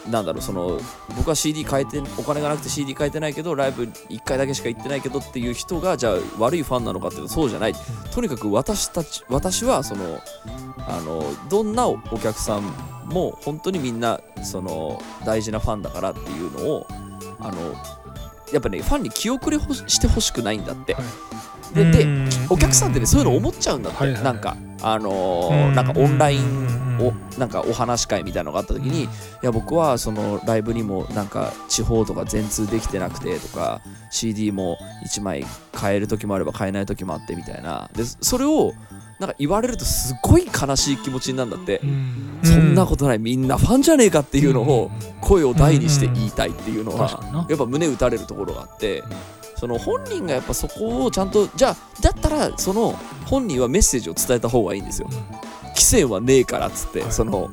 [0.10, 0.80] なんだろうその
[1.16, 7.74] 僕は CD 変えてお金がなくて CD 変えてないけどライブ1回だけしか行ってないけどっていう人がじゃあ悪いファンなのかっていうとそうじゃない。
[8.14, 10.20] とにかく私たち私はその
[10.88, 12.64] あのどんなお客さん
[13.06, 16.88] も本当にみんなその大事なファンだからっていうのを
[17.40, 17.74] あの
[18.52, 21.76] やっぱねファンに気遅れほししてほしくないんだって、はい。
[21.76, 22.30] ででうん。
[22.50, 29.08] お客さんってねそういうの思っちゃうんだって、なんかあのーなんかオンラインうんおなんかお話し会みたいなのがあった時に、い
[29.42, 37.90] や僕はそのライブにもなんか地方とか全通できてなくてとか CD も1枚買える時もあれば買えない時もあってみたいな。
[37.94, 38.74] でそれを
[39.20, 42.40] なんか言われるとすごい悲しい気持ちになるんだって、うん。
[42.44, 43.20] そんなことない。
[43.20, 44.92] みんなファンじゃねえかっていうのをん。
[45.22, 49.00] 声を大にして言いたいっていうのはやっぱ胸打たれるところがあって。
[49.00, 49.10] うん
[49.60, 52.94] その本人がやっぱそこをちゃんとじゃあだったらその
[53.26, 55.10] 本人はメッセージを伝えた方がいいんですよ。
[55.70, 57.12] 規制はねえからっつって、はい。
[57.12, 57.50] その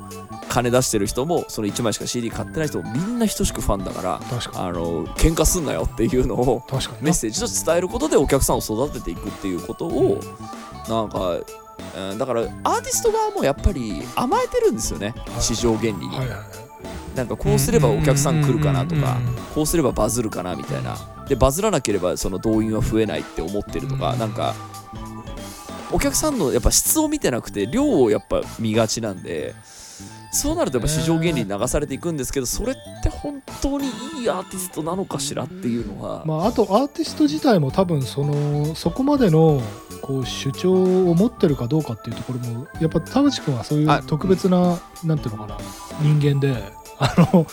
[0.48, 4.20] 金出してる人もその1枚しか CD 買ってない人もみんな等しくファンだから
[4.54, 6.62] あの喧嘩すんなよっていうのを
[7.00, 10.20] メッセージと伝えることでお客さんを育てていくっていうことを
[10.88, 11.40] なんか、
[11.96, 15.14] うん、だからアーティスト側もやっぱり甘えてるんですよね。
[15.16, 15.42] はい。
[15.42, 16.66] 市場原理に、はいはいはい
[17.17, 20.97] なんかこうすればお客さん来るかなとかうんうんうんこうすればバズるかなみたいな。
[21.29, 24.19] でバズらなければその動員は増えないって思ってるとかうん。
[24.19, 24.55] なんか
[25.93, 29.55] お客さんのやっぱ質を見てなくて量をやっぱ見がちなんで
[30.33, 33.89] そうなるとやっぱ市場原理に流されていくんですけどそれって本当に
[34.21, 39.62] いいアーティストなのかしらっていうのは、まあ、あとアーティスト自体も多分そのそこまでの
[40.03, 45.59] こう主張を持ってるかどうかっていうところもやっぱ田淵君はそういあう特別ななんていうのかな
[46.03, 46.55] 人間で
[46.99, 47.47] あの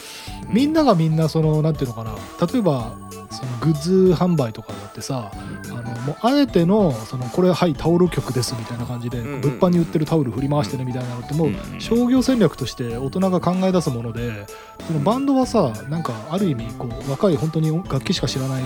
[0.47, 2.15] みんながみんなそのなんていうのかな。
[2.47, 2.95] 例えば
[3.33, 14.45] そのグッズ販売とかだってさあのもうあえてのそのこれはいタオル局ですみたいな感じで物販に売ってるタオル振り回してねみたいなのってもううん商業戦略として大人が考え出すもので
[14.85, 18.63] そのバンドはさなんかある意味こう若い本当に楽器しか知らない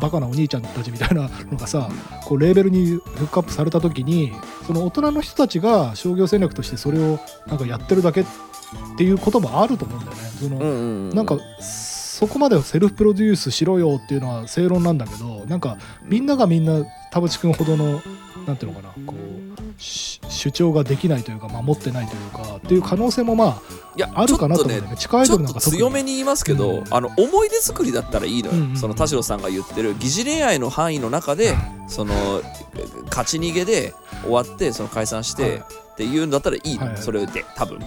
[0.00, 1.88] バカなお兄ちゃんたちみたいな のがさ
[2.24, 4.32] こうレーベルにフックアップされた時に
[4.66, 8.30] その大人の人たちが商業戦略としてそれをなんかやってるだけって
[9.04, 10.22] いうこともあると思うんだよね。
[10.38, 10.68] そのうんうん
[11.10, 18.00] うんなんかそこまでセルフプロデュースしろよっていうのは正論なんだけどなんかみんながみんな田淵君ほどの
[18.46, 23.60] なんていうのかなこうし主張ができないというか守ってないというかっていう可能性もま
[23.96, 24.96] いやああるかなと思うんだよね。
[24.96, 26.84] 地下アなんか特強めに言いますけど、うん。
[26.90, 29.42] あの思い出作りだったらいいのよ、うんうんその田代さん。
[29.42, 31.56] が言ってる疑似恋愛の範囲の中で
[31.88, 32.14] その
[33.06, 37.02] 勝ち逃げで終わってその解散して、はいっていうんだったらいいの、はいはい。
[37.02, 37.80] それで多分。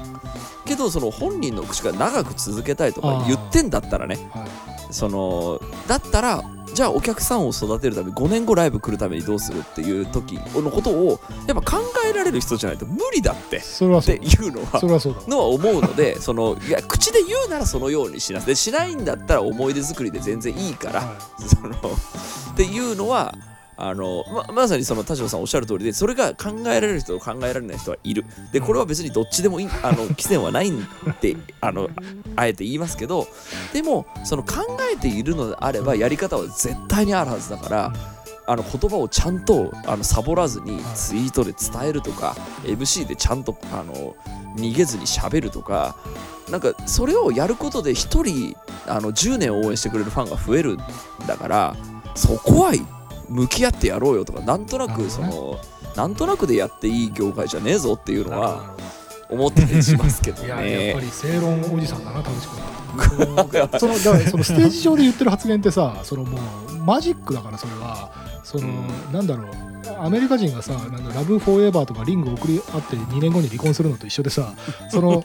[0.65, 4.93] けどその本人の口から長く続けたいとか言ってんだったらねはい。
[4.93, 6.43] そのだったら
[6.73, 14.15] じゃあお客さんを育てるために5年後ライブ来るためにどうするっていう時のことをやっぱ考えられる人じゃないと無理だってってそれはそう。
[14.15, 14.79] いうのは
[15.27, 21.15] のは思うので そのいや口で言うならそのようにしなでしないんだったら思い出作りで全然いいから、は
[21.47, 23.33] そのっていうのは
[23.77, 28.25] あのままさにその田代さんおっしゃる通りでそれが考えられる人と考えられない人はいる。
[28.51, 31.89] でこれは別にどっちでもいいあのはないんって あの
[32.35, 33.27] あえて言いますけど
[33.73, 37.93] でもその考えているのであればやり方は絶対にあるはずだから
[38.47, 44.15] あの言葉をちゃんとあのサボらずにツイートで伝えるとか MC でちゃんとあの
[44.55, 45.95] 逃げずに喋るとか
[46.49, 48.55] なんかそれをやることで1人
[48.87, 50.77] あの10年応援してくれるファンが増えるん
[51.27, 51.75] だから
[52.13, 52.73] そこは
[53.29, 55.59] 向き合ってやろうよとかなんとなくその
[55.95, 58.75] なんとなくでやっていい業界じゃねえぞっていうのは
[59.29, 60.99] 思ったりしますけどいややっねぱ。
[61.01, 66.37] り正論おじさんだな田口君はそのだからそのステージ上で言ってる発言ってさそのも
[66.69, 68.11] うマジックだからそれは。
[68.45, 68.67] その、
[69.11, 69.47] なんだろう。
[69.99, 74.53] アメリカ人がさなんだラブフォーエバーとかリング送り合って2年後に離婚するのと一緒でさ
[74.89, 75.23] その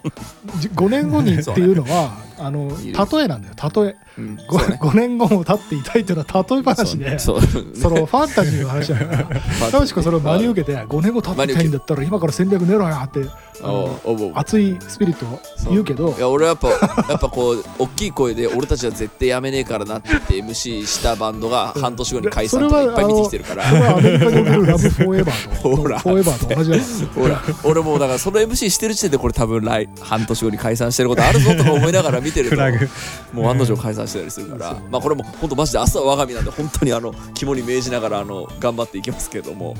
[0.59, 3.97] じ5年後にっていうのは あの例えなんだよ例え。
[4.18, 4.78] うん、5, そうね。
[4.95, 13.20] 年後も経っていたいっていうのは例え話でそうそのファンタジーの話だから田口君それを真に受けて5年後経っていたいんだったら今から戦略練ろよって
[14.34, 16.14] 熱いスピリットを言うけど。
[16.16, 23.64] いや俺はやっぱやっぱこう 大きい声で俺たちは絶対やめねえからなって言って MC したバンドが半年後に解散とかいっぱい見てきてるから。
[23.64, 25.99] それはアメリカるラブフォーエバーとほら。
[25.99, 26.78] フォーエバーと同じだ
[27.14, 27.43] ほら。
[27.64, 32.57] 俺もうだからその MC してる時点でこれ多分来半年後に解散してることあるぞとか思いながら見てると
[33.33, 39.74] もう案の定解散してたりするから、まあこれも本当マジで明日は我が身なんで本当にあの肝に銘じながらあの頑張っていきますけれども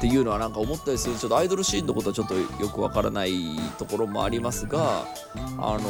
[0.00, 1.16] っていうのはなんか思ったりする。
[1.16, 3.34] ちょっとアイドルシーンのことはちょっとよくわからない
[3.76, 5.04] ところもありますが
[5.58, 5.80] あの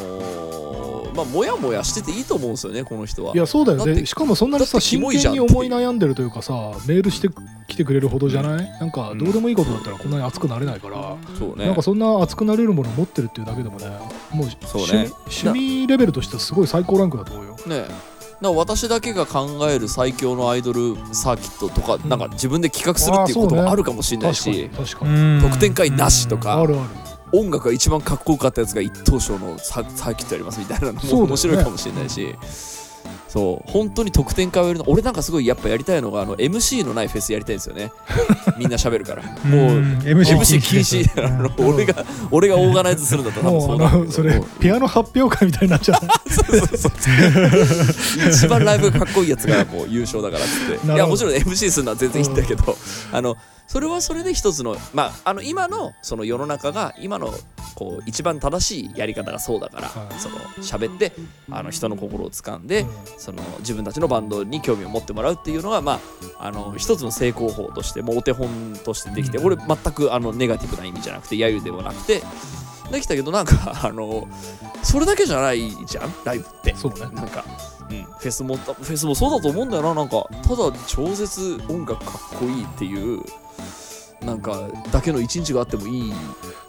[1.05, 3.35] ーまあモヤモヤしてていいと思うんですよねこの人は。
[3.35, 4.05] いやそうだよね。
[4.07, 6.53] しかもそんなにさ真剣に思い悩んでるというかさ
[6.89, 7.29] メールして
[7.69, 8.71] きてくれるほどじゃない？
[8.81, 11.67] なんかどうでもいいことだったらこんなに熱くなれないから、そうね。
[11.67, 13.87] なんかそんな熱くなれるものを持ってるっていうだけでもね
[14.33, 15.09] もうそうね。
[15.27, 17.57] 趣味趣味レベルとしてはすごい最高ランクだと思うよ。
[17.67, 17.85] ね
[18.41, 22.09] な私だけが考える最強のアイドルサーキットとか、ん。
[22.09, 25.41] なんか自分で企画するっていうこともあるかもしれない確かにし、確かに。
[25.43, 27.11] 得点会なしとかあるある。
[27.33, 32.35] 音楽が一番かっこよかったやつが一等賞のササーキットやりますみたいなのも面白いかもしれないし
[33.31, 33.71] そう。
[33.71, 37.93] 本当に得点会をやるの俺なんかすごいやっぱやりたいのがあの MC のないフェスやりたいんですよね。
[38.59, 39.23] みんな喋るから。
[39.23, 46.01] もう MC MC 禁止あの俺が俺がオーガナイズするんだったらそうそれピアノ発表会みたいになっちゃう。
[46.29, 46.93] そうそうそう。
[48.29, 50.93] 一番ライブがかっこいいやつがもう優勝だからっつって。
[50.93, 52.77] いやもちろん MC するのは全然いいんだけど
[53.13, 53.37] あの
[53.69, 57.33] それはそれで一つのまああの今のその世の中が今の
[57.81, 60.21] こう一番正しいやり方がそうだから、はい。
[60.21, 61.13] その喋って
[61.51, 62.85] あの人の心を掴んで、
[63.17, 65.99] その自分たちのバンドに興味を持ってもらうっていうのがま
[66.39, 69.47] ああの一つの成功法としてもうお手本としてできて、うん。
[69.47, 72.23] 俺全くあのネガティブな意味じゃなくて揶揄ではなくて
[72.93, 74.29] できたけどなんか あの
[74.83, 76.13] それだけじゃないじゃん？
[76.25, 76.77] ライブって。
[76.77, 77.01] そうね。
[77.15, 77.47] なんか、
[77.91, 79.95] うん、フェスもフェスもそうだと思うんだよな。
[79.95, 83.23] なんかただ超絶音楽かっこいいっていう
[84.25, 86.13] なんかだけの一日があってもいい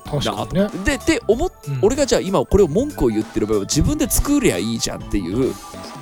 [0.05, 0.69] 確なとね。
[0.85, 1.79] でって思っうん。
[1.81, 5.53] 俺がじゃあ今これを文句を言ってる場合は自分で作りゃいいじゃんっていう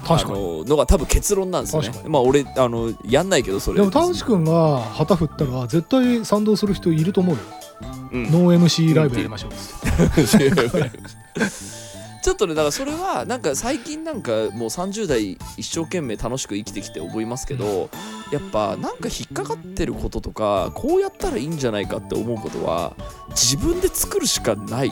[0.06, 1.92] 確かののが多分結論なんですよね。
[2.08, 7.42] まあ俺あのやんないけどそれでも田口君が旗振ったら絶対賛同する人いると思うよ。
[8.12, 8.24] うん。
[8.32, 10.52] ノー MC ライブやりましょうっつって
[12.22, 17.90] ちょっとねだからそれはなんか最近なんかもう30代一生懸命楽しく生きてきて思いますけど
[18.32, 22.96] やっぱなんか引っかかってることとかこうやったらいいんじゃないかって思うことは
[23.30, 24.92] 自分で作るしかない。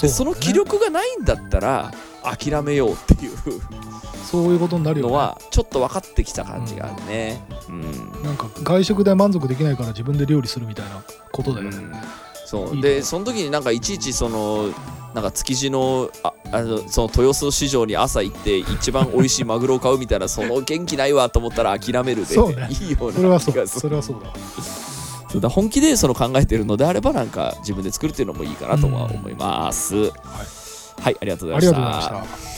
[0.00, 1.92] でその気力がないんだったら
[2.22, 3.32] 諦めようっていう。
[4.30, 5.12] そういうことになるよね。
[5.12, 7.42] のはちょっと分かってきた感じがあるね。
[7.68, 8.22] うん。
[8.22, 11.02] なんか外食で満足できないから自分で料理するみたいな
[11.32, 11.76] ことだよね、
[12.50, 12.80] そう。
[12.80, 14.70] でその時になんかいちいちその
[15.14, 22.36] なんか築地のああのその豊洲市場に朝行って一番美味しいマグロを買うみたいなその元気ないわと思ったら諦めるで。
[22.36, 22.68] ね。
[22.82, 23.54] いいようそれはそう。
[23.54, 23.80] な気がする。
[23.80, 24.32] それはそうだ。
[25.30, 30.10] そうだ本気でその考えてるのであればなんか自分で作るっていうのもいいかなとは思います、はい、
[31.04, 32.49] ありがとうございありがとうございました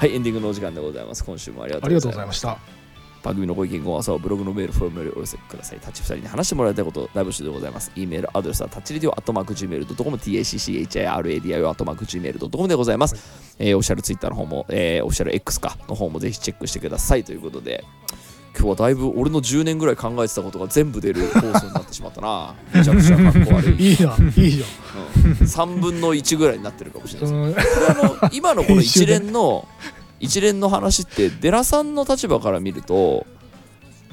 [0.00, 2.56] はいエンディングのお時間でございます今週もありがとううございました
[3.22, 5.78] 番組のご意見ご感想はブログのメールフォームよりお寄せください。
[5.78, 7.92] タッチ2人に話してもらいたいこと大募集でございます。
[7.94, 13.54] e メールアドレスはタッチリディオアットマーク Gmail.com tacchiradio アットマーク Gmail.com でございます。
[13.58, 17.84] えーオフィシャルツイッターの方も、えーオフィシャル X かの方もぜひチェックしてくださいということで
[18.56, 22.54] 今日はだいぶ俺の10年ぐらい考えてたことが全部出る放送になってしまったな。
[22.74, 23.74] めちゃくちゃかっこ悪い。
[23.92, 24.66] いいな、いいじうん、
[25.12, 27.54] 3分の1ぐらいになってるかもしれゃないん。
[27.54, 27.74] です。
[27.86, 29.66] そのこれあの今のこの一連の
[30.20, 33.26] 一連の話ってデラさんの立場から見ると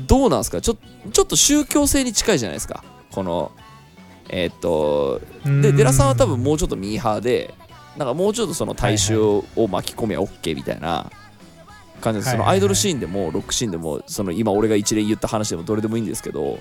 [0.08, 0.62] どうなんですか？
[0.62, 0.78] ちょ
[1.12, 3.52] ちょっと宗教性に近いじゃないですかこの
[4.30, 5.22] えーっと
[5.62, 7.54] でデラさんは多分もうちょっとミーハーで
[7.98, 11.10] なんかもうちょっとその大衆を巻き込みは OK みたいな
[12.00, 16.60] 感じでそのアイドルシーンでもロックシーンでもその今俺が一連言った話でもどれでもいいんですけど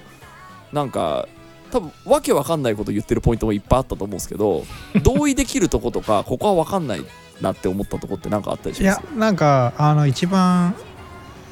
[0.72, 1.28] なんか
[1.72, 4.64] 多分わけわかんないこと言ってるポイントもいっぱいあったと思うんですけど
[5.02, 7.04] 同意できるとことかここはわかんない
[7.40, 9.00] なって思ったとこって何かあったりしいます？
[9.02, 10.74] やなんかあの一番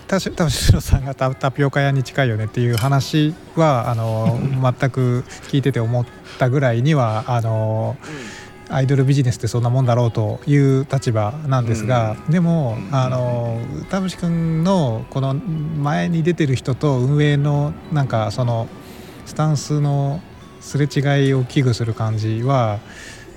[0.06, 4.38] たし多分シロさんがタタピオカ屋に近いよねっていう話はあの
[4.78, 6.04] 全く聞いてて思っ
[6.38, 7.96] たぐらいにはあの
[8.70, 13.58] アイドルビジネスってそんなもんだろうという立場なんですが、でもあの
[13.90, 18.66] 田淵君のこの前に出てる人と運営のなんかその
[19.26, 20.20] スタンスの
[20.60, 22.80] すれ違いを危惧する感じは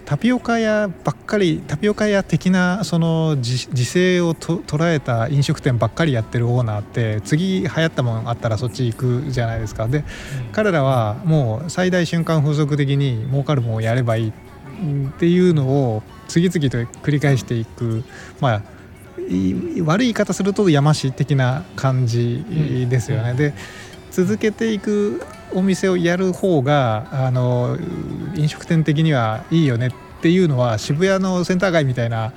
[0.06, 9.90] タピオカ屋ばっかりタピオカ屋的なその時時勢をと捉えた飲食店ばっかりやってるオーナーって次流行ったものあったらそっち行くじゃないですか。
[9.90, 10.06] で
[10.54, 14.30] 彼らはもう最大瞬間風速的に儲かるもんをやればいい。
[14.30, 14.34] っ
[15.20, 18.06] ていうのを次々と繰り返していく。
[18.40, 18.62] まあ
[19.30, 22.46] い悪い言い方すると山師的な感じ
[22.90, 23.34] ですよね。
[23.34, 23.54] で
[24.12, 25.22] 続けていく
[25.54, 27.78] お店をやる方があの
[28.36, 29.92] 飲食店的にはいいよねっ
[30.22, 32.34] ていうのは渋谷のセンター街みたいな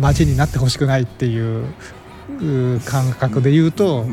[0.00, 1.66] 街になってほしくないっていう
[2.40, 4.06] う感覚で言うと、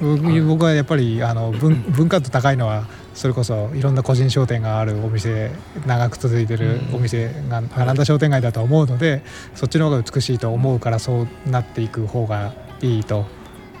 [0.00, 5.50] 僕僕はやっぱりあの文文化度高いのはそれこそいろんな個人商店があるお店
[5.86, 9.22] 長く続いてるお店が並んだ商店街だと思うので、
[9.54, 13.26] そっちの方が美しいと思うからそうなっていく方がいいと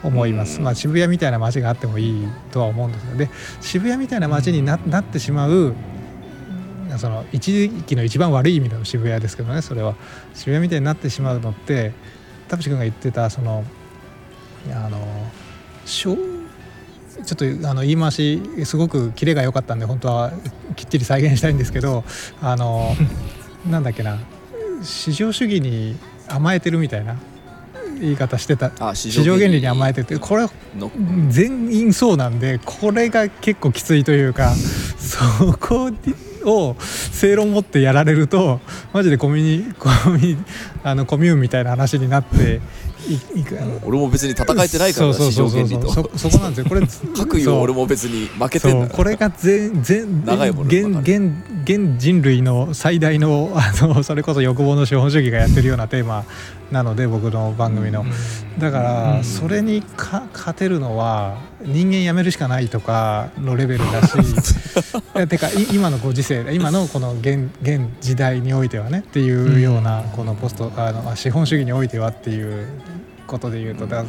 [0.02, 0.64] 思います、うん。
[0.64, 3.16] まあ、渋谷みたいな街があってもいいとは思うんですよ。
[3.16, 3.30] で
[3.60, 5.74] 渋谷みたいな街にななってしまう
[6.96, 9.94] その一時期の一番悪い意味の渋谷ですけどねそれは。
[10.34, 11.92] 渋谷みたいになってしまうのって
[12.48, 13.64] 田淵君が言ってたその
[14.72, 14.98] あの
[15.84, 16.16] しょ
[17.24, 20.32] ちょっとあの言い回しすごくキレが良かったんで本当は
[20.76, 22.04] きっちり再現したいんですけど
[22.40, 22.94] あの
[23.68, 24.18] なんだっけな
[24.82, 25.96] 市場主義に
[26.28, 27.16] 甘えてるみたいな
[28.00, 28.70] 言い方してた。
[28.80, 30.18] あ市市場原理に甘えてて。
[30.18, 30.46] これ
[30.78, 30.90] の
[31.28, 34.54] 全員そうなんでこれが結構きついというか
[34.98, 35.90] そこ
[36.48, 38.60] を正論持ってやられると
[38.92, 40.38] マジでコミュニコミュ
[40.82, 42.60] あのコミューンみたいな話になって
[43.34, 43.58] いいく。
[43.84, 45.80] 俺も別に戦えてないからなそう市そうそうそう。
[45.80, 46.18] 場原理と。
[46.18, 46.66] そそこなんですよ。
[46.66, 46.80] これ
[47.16, 51.32] 各言そう俺も別に負けてんこれが全全長いもの現現
[51.64, 56.24] 現人類の最大の あのそれこそ欲望の資本主義がやってるようなテーマ
[56.70, 58.04] なので僕の番組の。
[58.58, 59.24] だから、うん。
[59.24, 64.12] それにか勝てるのは人間やめるしかないとかのレベルだし。
[64.16, 64.20] え
[65.28, 72.66] てかい今のご時世今のこの現現時代においてはねっていうような、このポストあのあ資本主義においてはっていう
[73.26, 74.04] ことで言うとだ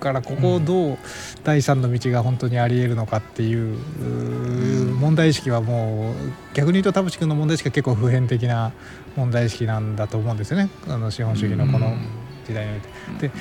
[0.00, 0.98] からここをどう
[1.44, 3.76] 第三の道が本当にありえるのかっていう
[4.96, 6.14] 問題意識はもう
[6.54, 8.72] 逆に言うと田淵君の問題意識は結構普遍的な
[9.16, 10.70] 問題意識なんだと思うんですよね。
[10.88, 11.94] あの資本主義のこの
[12.50, 13.28] 時代において。
[13.28, 13.32] で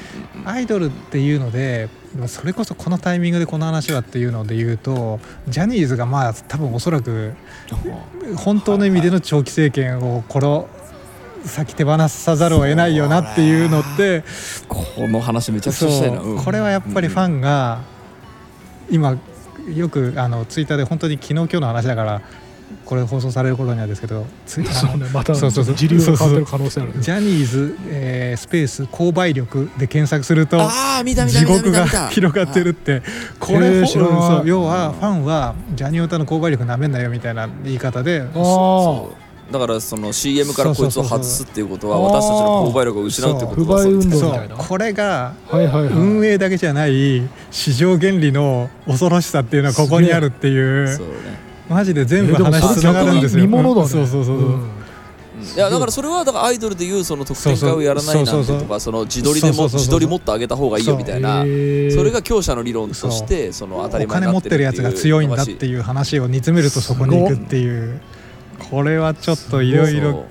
[0.45, 7.34] アイドルっていうのでまあそれこそこのタイミングでこの話はっていうので言うとジャニーズがまあ多分おそらく
[8.38, 10.68] 本当の意味での長期政権をこの
[11.45, 14.24] 先手放さざるを得ないよなっていうのって
[14.68, 17.82] この話めちゃくちそゃしたいな、うんうこれはやっぱりファンが
[18.89, 19.18] 今
[19.74, 22.22] よくあのツイッターで本当に昨日今日の話だから
[22.90, 24.64] これ放送される頃にはですけどそう
[24.98, 25.76] ねまたそうそうそう。
[25.76, 26.96] 時流が変わってる可能性ある。
[26.96, 33.04] ねジャニーズ、えースペース購買力で検索すると地獄が 広がってるって。
[33.40, 33.84] こへれ
[34.46, 38.22] 要はファンはジャニオタの購買力なめんなよみたいな言い方で。
[38.22, 43.50] だからその CM からこいつを外すっていうことは私たちの購買力を失うっていう。
[43.50, 43.84] ことだ
[44.20, 44.50] そう。
[44.58, 47.22] これが運営だけじゃない
[47.52, 50.88] 市場原理の恐ろしさっていうのはここにあるっていう。
[50.88, 53.45] そうねマジで全部話つながるんですよ。
[53.45, 53.88] 見物だね。
[53.88, 54.70] そうそうそうそう、ん。
[55.55, 58.67] いやだからそれはだからアイドルでいうその特典会をやらないなんてそうそうそう。
[58.67, 68.01] とかその自撮りでも自撮りもっと上げた方がいいよみたいなそれが強者の理論としてその当たりお前になっ金持っててるやつが強いんだっていう話を煮詰めるとそこに行くっていう。
[68.70, 70.26] これはちょっといろいろ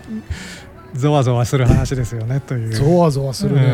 [0.95, 2.73] ゾワゾワする話ですよねという。
[2.73, 3.67] ゾワゾワするね、うん。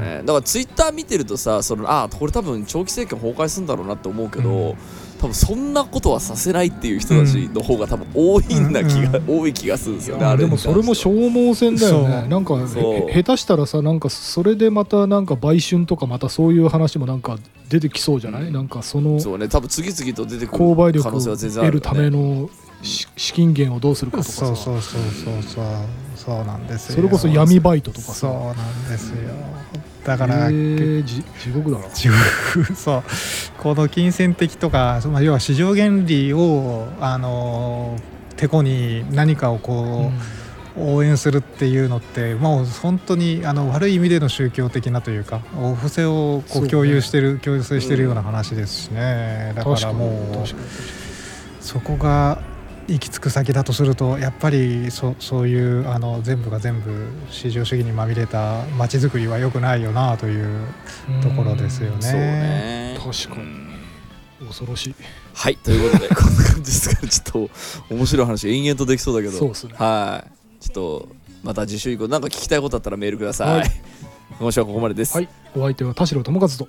[0.00, 4.74] ねだからツイッター見てるとさそのあこれ多分長期政権崩壊するんだろうなって思うけど、うん
[5.22, 12.28] 多分そんなことはさせないっていう人たちの方が多分多いんな気が、多い気がするんですよねあれでもそれも消耗戦だよね。
[12.28, 19.48] なんか下手したらさなんかそれでまたなんか売春とかまたそういう話もなんか出てきそうじゃない、なんかそのそうね。
[19.48, 24.46] 多分次々と出てく購買力る可能性はを全然ある、ね、得るためのし資金源をどうするかとかさ。
[24.46, 25.64] そうそうそうそうそう
[26.16, 26.96] そうなんですよ。
[26.96, 29.16] それこそ闇バイトとかそうさなんですよ。
[30.04, 31.22] だか、からじ地
[31.54, 31.88] 獄だな。
[31.90, 32.74] 地獄。
[32.74, 33.02] そう。
[33.58, 37.96] この金銭的とか、まあ、要は市場原理をあの
[38.36, 40.10] てこに何かをこ
[40.76, 52.40] う、応援するっていうのってもう本当にあの悪い意味での宗教的なというかお布施をこそうねう共有してる、共有してるような話ですしね、だからもうそこが
[52.88, 60.66] 行き着く先だとするとやっぱりそそういうあの全部が全部市場主義にまみれた街づくりは良くないよなという
[61.22, 61.96] ところですよね。
[62.00, 62.98] そうね。
[62.98, 63.42] 確かに。
[63.42, 64.48] うん。
[64.48, 64.94] 恐ろしい。
[65.34, 67.48] はいということで こんな感じですからちょっ
[67.88, 69.38] と面白い話延々とできそうだけど。
[69.38, 69.74] そうっすね。
[69.76, 70.64] はい。
[70.64, 71.08] ちょっと
[71.42, 73.70] また次週以降なんか聞きたいことあったらメールください、はい。
[74.38, 75.28] 今週はここまでです、はい。
[75.54, 76.68] お相手は田代智和と。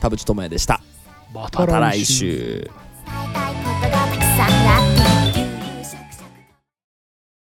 [0.00, 0.80] 田淵智也でした。
[1.34, 2.70] ままた来週